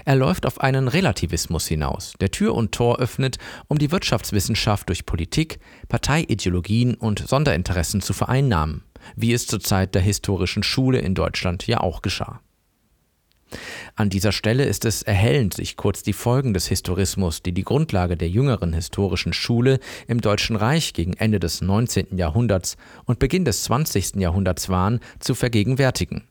Er 0.06 0.16
läuft 0.16 0.46
auf 0.46 0.62
einen 0.62 0.88
Relativismus 0.88 1.68
hinaus, 1.68 2.14
der 2.22 2.32
Tür 2.32 2.56
und 2.56 2.72
Tor 2.72 3.00
öffnet, 3.00 3.38
um 3.68 3.78
die 3.78 3.92
Wirtschaftswissenschaft 3.92 4.90
durch 4.90 5.06
Politik, 5.06 5.60
Parteiideologien 5.90 6.96
und 6.96 7.28
Sonderinteressen 7.28 8.02
zu 8.02 8.14
vereinnahmen, 8.14 8.84
wie 9.16 9.34
es 9.34 9.48
zur 9.48 9.60
Zeit 9.60 9.96
der 9.96 10.02
historischen 10.02 10.64
Schule 10.64 11.00
in 11.00 11.16
Deutschland 11.16 11.68
ja 11.68 11.80
auch 11.80 12.02
geschah. 12.02 12.40
An 13.96 14.10
dieser 14.10 14.32
Stelle 14.32 14.66
ist 14.66 14.86
es 14.86 15.02
erhellend, 15.04 15.54
sich 15.54 15.78
kurz 15.78 16.04
die 16.04 16.14
Folgen 16.14 16.54
des 16.54 16.68
Historismus, 16.68 17.42
die 17.42 17.52
die 17.52 17.64
Grundlage 17.64 18.18
der 18.18 18.30
jüngeren 18.30 18.74
historischen 18.74 19.34
Schule 19.34 19.80
im 20.08 20.22
Deutschen 20.22 20.56
Reich 20.56 20.94
gegen 20.94 21.14
Ende 21.14 21.40
des 21.40 21.62
19. 21.62 22.18
Jahrhunderts 22.18 22.78
und 23.06 23.20
Beginn 23.20 23.46
des 23.46 23.64
20. 23.64 24.16
Jahrhunderts 24.16 24.70
waren, 24.70 25.00
zu 25.20 25.36
vergegenwärtigen. 25.36 26.24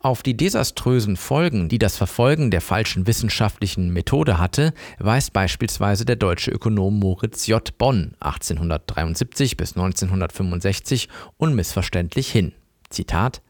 Auf 0.00 0.22
die 0.22 0.36
desaströsen 0.36 1.16
Folgen, 1.16 1.68
die 1.68 1.78
das 1.78 1.96
Verfolgen 1.96 2.50
der 2.50 2.60
falschen 2.60 3.06
wissenschaftlichen 3.06 3.92
Methode 3.92 4.38
hatte, 4.38 4.72
weist 4.98 5.32
beispielsweise 5.32 6.04
der 6.04 6.16
deutsche 6.16 6.50
Ökonom 6.50 6.98
Moritz 6.98 7.46
J. 7.46 7.76
Bonn 7.78 8.14
1873 8.20 9.56
bis 9.56 9.76
1965 9.76 11.08
unmissverständlich 11.36 12.30
hin. 12.30 12.52
Zitat 12.90 13.42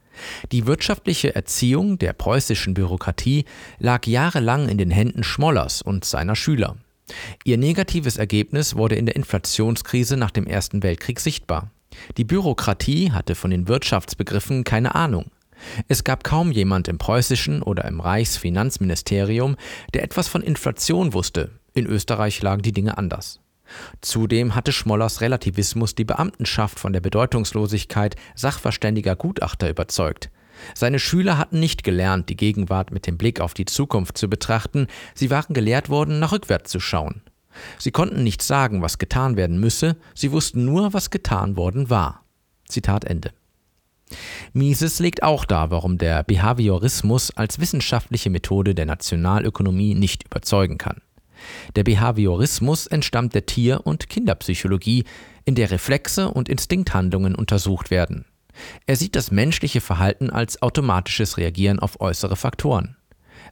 die 0.53 0.67
wirtschaftliche 0.67 1.35
Erziehung 1.35 1.99
der 1.99 2.13
preußischen 2.13 2.75
Bürokratie 2.75 3.45
lag 3.79 4.07
jahrelang 4.07 4.69
in 4.69 4.79
den 4.79 4.91
Händen 4.91 5.25
Schmollers 5.25 5.83
und 5.83 6.05
seiner 6.05 6.37
Schüler. 6.37 6.77
Ihr 7.45 7.59
negatives 7.59 8.17
Ergebnis 8.17 8.77
wurde 8.77 8.97
in 8.97 9.07
der 9.07 9.17
Inflationskrise 9.17 10.17
nach 10.17 10.31
dem 10.31 10.47
Ersten 10.47 10.83
Weltkrieg 10.83 11.21
sichtbar. 11.21 11.71
Die 12.17 12.25
Bürokratie 12.25 13.13
hatte 13.13 13.35
von 13.35 13.51
den 13.51 13.69
Wirtschaftsbegriffen 13.69 14.65
keine 14.65 14.95
Ahnung. 14.95 15.31
Es 15.89 16.05
gab 16.05 16.23
kaum 16.23 16.53
jemand 16.53 16.87
im 16.89 16.99
preußischen 16.99 17.63
oder 17.63 17.85
im 17.87 18.01
Reichsfinanzministerium, 18.01 19.57
der 19.95 20.05
etwas 20.05 20.29
von 20.29 20.43
Inflation 20.43 21.15
wusste. 21.15 21.51
In 21.75 21.87
Österreich 21.87 22.41
lagen 22.43 22.63
die 22.63 22.73
Dinge 22.73 22.97
anders. 22.97 23.41
Zudem 24.01 24.55
hatte 24.55 24.73
Schmollers 24.73 25.21
Relativismus 25.21 25.95
die 25.95 26.05
Beamtenschaft 26.05 26.79
von 26.79 26.93
der 26.93 27.01
Bedeutungslosigkeit 27.01 28.17
sachverständiger 28.35 29.17
Gutachter 29.17 29.69
überzeugt. 29.69 30.31
Seine 30.75 30.99
Schüler 30.99 31.39
hatten 31.39 31.61
nicht 31.61 31.85
gelernt, 31.85 32.29
die 32.29 32.37
Gegenwart 32.37 32.91
mit 32.91 33.07
dem 33.07 33.17
Blick 33.17 33.41
auf 33.41 33.55
die 33.55 33.65
Zukunft 33.65 34.19
zu 34.19 34.29
betrachten, 34.29 34.89
sie 35.15 35.31
waren 35.31 35.55
gelehrt 35.55 35.89
worden, 35.89 36.19
nach 36.19 36.33
rückwärts 36.33 36.71
zu 36.71 36.81
schauen. 36.81 37.23
Sie 37.79 37.91
konnten 37.91 38.25
nicht 38.25 38.43
sagen, 38.43 38.83
was 38.83 38.99
getan 38.99 39.37
werden 39.37 39.59
müsse, 39.59 39.97
sie 40.15 40.33
wussten 40.33 40.65
nur, 40.65 40.93
was 40.93 41.11
getan 41.11 41.57
worden 41.57 41.91
war. 41.91 42.25
Zitat 42.69 43.05
Ende. 43.05 43.33
Mises 44.53 45.01
legt 45.01 45.23
auch 45.23 45.45
dar, 45.45 45.71
warum 45.71 45.99
der 45.99 46.25
Behaviorismus 46.25 47.37
als 47.37 47.59
wissenschaftliche 47.59 48.31
Methode 48.31 48.75
der 48.75 48.87
Nationalökonomie 48.87 49.95
nicht 49.95 50.25
überzeugen 50.25 50.79
kann. 50.79 51.03
Der 51.77 51.85
Behaviorismus 51.85 52.87
entstammt 52.87 53.35
der 53.35 53.47
Tier- 53.47 53.87
und 53.87 54.09
Kinderpsychologie, 54.09 55.05
in 55.45 55.55
der 55.55 55.71
Reflexe 55.71 56.29
und 56.29 56.49
Instinkthandlungen 56.49 57.35
untersucht 57.35 57.91
werden. 57.91 58.25
Er 58.87 58.97
sieht 58.97 59.17
das 59.17 59.31
menschliche 59.31 59.81
Verhalten 59.81 60.31
als 60.31 60.63
automatisches 60.63 61.37
Reagieren 61.37 61.79
auf 61.79 62.01
äußere 62.01 62.37
Faktoren. 62.37 62.97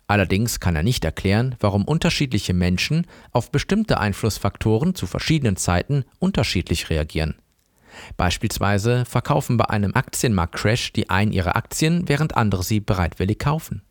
Allerdings 0.09 0.61
kann 0.61 0.77
er 0.77 0.83
nicht 0.83 1.05
erklären, 1.05 1.57
warum 1.61 1.85
unterschiedliche 1.85 2.55
Menschen 2.55 3.07
auf 3.33 3.51
bestimmte 3.51 3.99
Einflussfaktoren 3.99 4.95
zu 4.95 5.07
verschiedenen 5.07 5.57
Zeiten 5.57 6.05
unterschiedlich 6.19 6.91
reagieren. 6.91 7.37
Beispielsweise 8.17 9.05
verkaufen 9.05 9.57
bei 9.57 9.65
einem 9.67 9.95
Aktienmarktcrash 9.95 10.93
die 10.93 11.11
einen 11.11 11.33
ihre 11.33 11.57
Aktien, 11.57 12.09
während 12.09 12.37
andere 12.37 12.63
sie 12.63 12.81
bereitwillig 12.81 13.39
kaufen. 13.39 13.83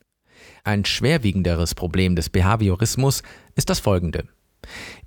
Ein 0.65 0.83
schwerwiegenderes 0.83 1.75
Problem 1.75 2.15
des 2.15 2.31
Behaviorismus 2.31 3.21
ist 3.53 3.69
das 3.69 3.79
folgende. 3.79 4.25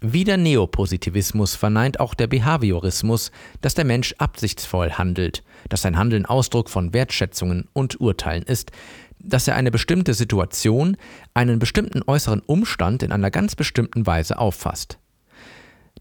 Wie 0.00 0.22
der 0.22 0.36
Neopositivismus 0.36 1.56
verneint 1.56 1.98
auch 1.98 2.14
der 2.14 2.28
Behaviorismus, 2.28 3.32
dass 3.60 3.74
der 3.74 3.84
Mensch 3.84 4.14
absichtsvoll 4.18 4.92
handelt, 4.92 5.42
dass 5.68 5.82
sein 5.82 5.98
Handeln 5.98 6.26
Ausdruck 6.26 6.70
von 6.70 6.94
Wertschätzungen 6.94 7.68
und 7.72 8.00
Urteilen 8.00 8.44
ist, 8.44 8.70
dass 9.18 9.48
er 9.48 9.56
eine 9.56 9.72
bestimmte 9.72 10.14
Situation, 10.14 10.96
einen 11.34 11.58
bestimmten 11.58 12.02
äußeren 12.06 12.38
Umstand 12.38 13.02
in 13.02 13.10
einer 13.10 13.32
ganz 13.32 13.56
bestimmten 13.56 14.06
Weise 14.06 14.38
auffasst. 14.38 15.00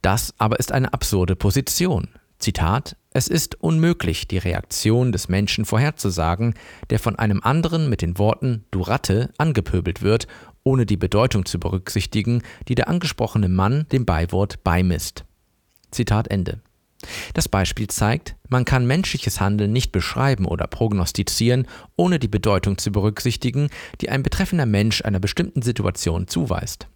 Das 0.03 0.35
aber 0.37 0.59
ist 0.59 0.71
eine 0.71 0.93
absurde 0.93 1.35
Position. 1.35 2.09
Zitat 2.37 2.95
Es 3.17 3.27
ist 3.27 3.55
unmöglich, 3.63 4.27
die 4.27 4.37
Reaktion 4.37 5.11
des 5.11 5.27
Menschen 5.27 5.65
vorherzusagen, 5.65 6.53
der 6.91 6.99
von 6.99 7.15
einem 7.15 7.41
anderen 7.41 7.89
mit 7.89 8.03
den 8.03 8.19
Worten 8.19 8.65
Du 8.69 8.81
Ratte 8.81 9.31
angepöbelt 9.39 10.03
wird 10.03 10.27
ohne 10.63 10.85
die 10.85 10.97
Bedeutung 10.97 11.47
zu 11.47 11.59
berücksichtigen, 11.59 12.43
die 12.67 12.75
der 12.75 12.89
angesprochene 12.89 13.49
Mann 13.49 13.87
dem 13.91 14.05
Beiwort 14.05 14.63
beimisst. 14.63 15.25
Zitat 15.89 16.27
Ende. 16.27 16.61
Das 17.33 17.49
Beispiel 17.49 17.87
zeigt, 17.87 18.35
man 18.49 18.65
kann 18.65 18.85
menschliches 18.85 19.41
Handeln 19.41 19.73
nicht 19.73 19.91
beschreiben 19.91 20.45
oder 20.45 20.67
prognostizieren, 20.67 21.67
ohne 21.95 22.19
die 22.19 22.27
Bedeutung 22.27 22.77
zu 22.77 22.91
berücksichtigen, 22.91 23.71
die 23.99 24.09
ein 24.09 24.21
betreffender 24.21 24.67
Mensch 24.67 25.01
einer 25.01 25.19
bestimmten 25.19 25.63
Situation 25.63 26.27
zuweist. 26.27 26.87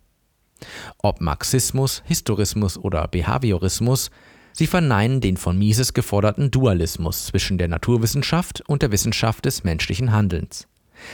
Ob 1.00 1.20
Marxismus, 1.20 2.04
Historismus 2.06 2.78
oder 2.78 3.08
Behaviorismus, 3.08 4.12
sie 4.54 4.68
verneinen 4.68 5.22
den 5.22 5.38
von 5.38 5.58
Mises 5.58 5.94
geforderten 5.94 6.52
Dualismus 6.52 7.28
zwischen 7.28 7.58
der 7.58 7.68
Naturwissenschaft 7.68 8.62
und 8.68 8.82
der 8.82 8.92
Wissenschaft 8.92 9.46
des 9.46 9.64
menschlichen 9.64 10.12
Handelns. 10.12 10.68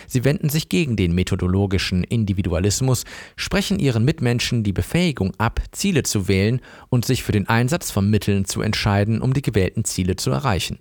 Sie 0.06 0.24
wenden 0.24 0.50
sich 0.50 0.70
gegen 0.70 0.96
den 0.96 1.14
methodologischen 1.14 2.04
Individualismus, 2.04 3.04
sprechen 3.36 3.80
ihren 3.80 4.06
Mitmenschen 4.06 4.64
die 4.64 4.74
Befähigung 4.74 5.34
ab, 5.38 5.62
Ziele 5.72 6.04
zu 6.04 6.28
wählen 6.28 6.62
und 6.90 7.06
sich 7.06 7.24
für 7.24 7.32
den 7.32 7.48
Einsatz 7.48 7.92
von 7.92 8.10
Mitteln 8.10 8.46
zu 8.46 8.62
entscheiden, 8.62 9.22
um 9.22 9.34
die 9.34 9.42
gewählten 9.42 9.86
Ziele 9.86 10.16
zu 10.16 10.32
erreichen. 10.32 10.80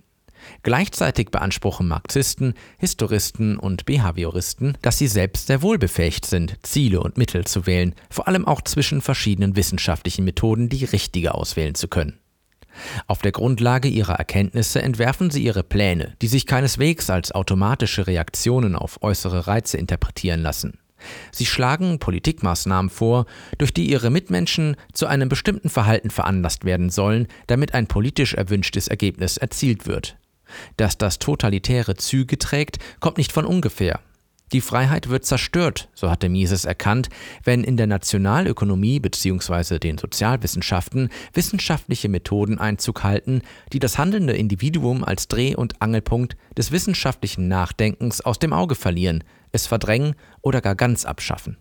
Gleichzeitig 0.63 1.29
beanspruchen 1.29 1.87
Marxisten, 1.87 2.53
Historisten 2.77 3.57
und 3.57 3.85
Behavioristen, 3.85 4.77
dass 4.81 4.97
sie 4.97 5.07
selbst 5.07 5.47
sehr 5.47 5.61
wohl 5.61 5.77
befähigt 5.77 6.25
sind, 6.25 6.57
Ziele 6.63 7.01
und 7.01 7.17
Mittel 7.17 7.45
zu 7.45 7.65
wählen, 7.65 7.95
vor 8.09 8.27
allem 8.27 8.45
auch 8.45 8.61
zwischen 8.61 9.01
verschiedenen 9.01 9.55
wissenschaftlichen 9.55 10.23
Methoden 10.23 10.69
die 10.69 10.85
richtige 10.85 11.33
auswählen 11.33 11.75
zu 11.75 11.87
können. 11.87 12.19
Auf 13.07 13.21
der 13.21 13.31
Grundlage 13.31 13.87
ihrer 13.87 14.15
Erkenntnisse 14.15 14.81
entwerfen 14.81 15.29
sie 15.29 15.43
ihre 15.43 15.63
Pläne, 15.63 16.15
die 16.21 16.27
sich 16.27 16.45
keineswegs 16.45 17.09
als 17.09 17.31
automatische 17.31 18.07
Reaktionen 18.07 18.75
auf 18.75 19.01
äußere 19.01 19.47
Reize 19.47 19.77
interpretieren 19.77 20.41
lassen. 20.41 20.79
Sie 21.31 21.45
schlagen 21.45 21.99
Politikmaßnahmen 21.99 22.89
vor, 22.89 23.25
durch 23.57 23.73
die 23.73 23.89
ihre 23.89 24.09
Mitmenschen 24.09 24.75
zu 24.93 25.05
einem 25.05 25.29
bestimmten 25.29 25.69
Verhalten 25.69 26.09
veranlasst 26.09 26.65
werden 26.65 26.89
sollen, 26.89 27.27
damit 27.45 27.73
ein 27.73 27.87
politisch 27.87 28.33
erwünschtes 28.33 28.87
Ergebnis 28.87 29.37
erzielt 29.37 29.85
wird. 29.85 30.17
Dass 30.77 30.97
das 30.97 31.19
totalitäre 31.19 31.95
Züge 31.95 32.37
trägt, 32.39 32.79
kommt 32.99 33.17
nicht 33.17 33.31
von 33.31 33.45
ungefähr. 33.45 33.99
Die 34.53 34.61
Freiheit 34.61 35.09
wird 35.09 35.25
zerstört, 35.25 35.89
so 35.93 36.09
hatte 36.09 36.29
Mises 36.29 36.63
erkannt, 36.63 37.09
wenn 37.43 37.65
in 37.65 37.75
der 37.75 37.87
Nationalökonomie 37.87 39.01
bzw. 39.01 39.77
den 39.77 39.97
Sozialwissenschaften 39.97 41.09
wissenschaftliche 41.33 42.07
Methoden 42.07 42.57
Einzug 42.57 43.03
halten, 43.03 43.41
die 43.73 43.79
das 43.79 43.97
handelnde 43.97 44.33
Individuum 44.33 45.03
als 45.03 45.27
Dreh- 45.27 45.55
und 45.55 45.81
Angelpunkt 45.81 46.37
des 46.57 46.71
wissenschaftlichen 46.71 47.49
Nachdenkens 47.49 48.21
aus 48.21 48.39
dem 48.39 48.53
Auge 48.53 48.75
verlieren, 48.75 49.25
es 49.51 49.67
verdrängen 49.67 50.15
oder 50.41 50.61
gar 50.61 50.75
ganz 50.75 51.03
abschaffen. 51.03 51.57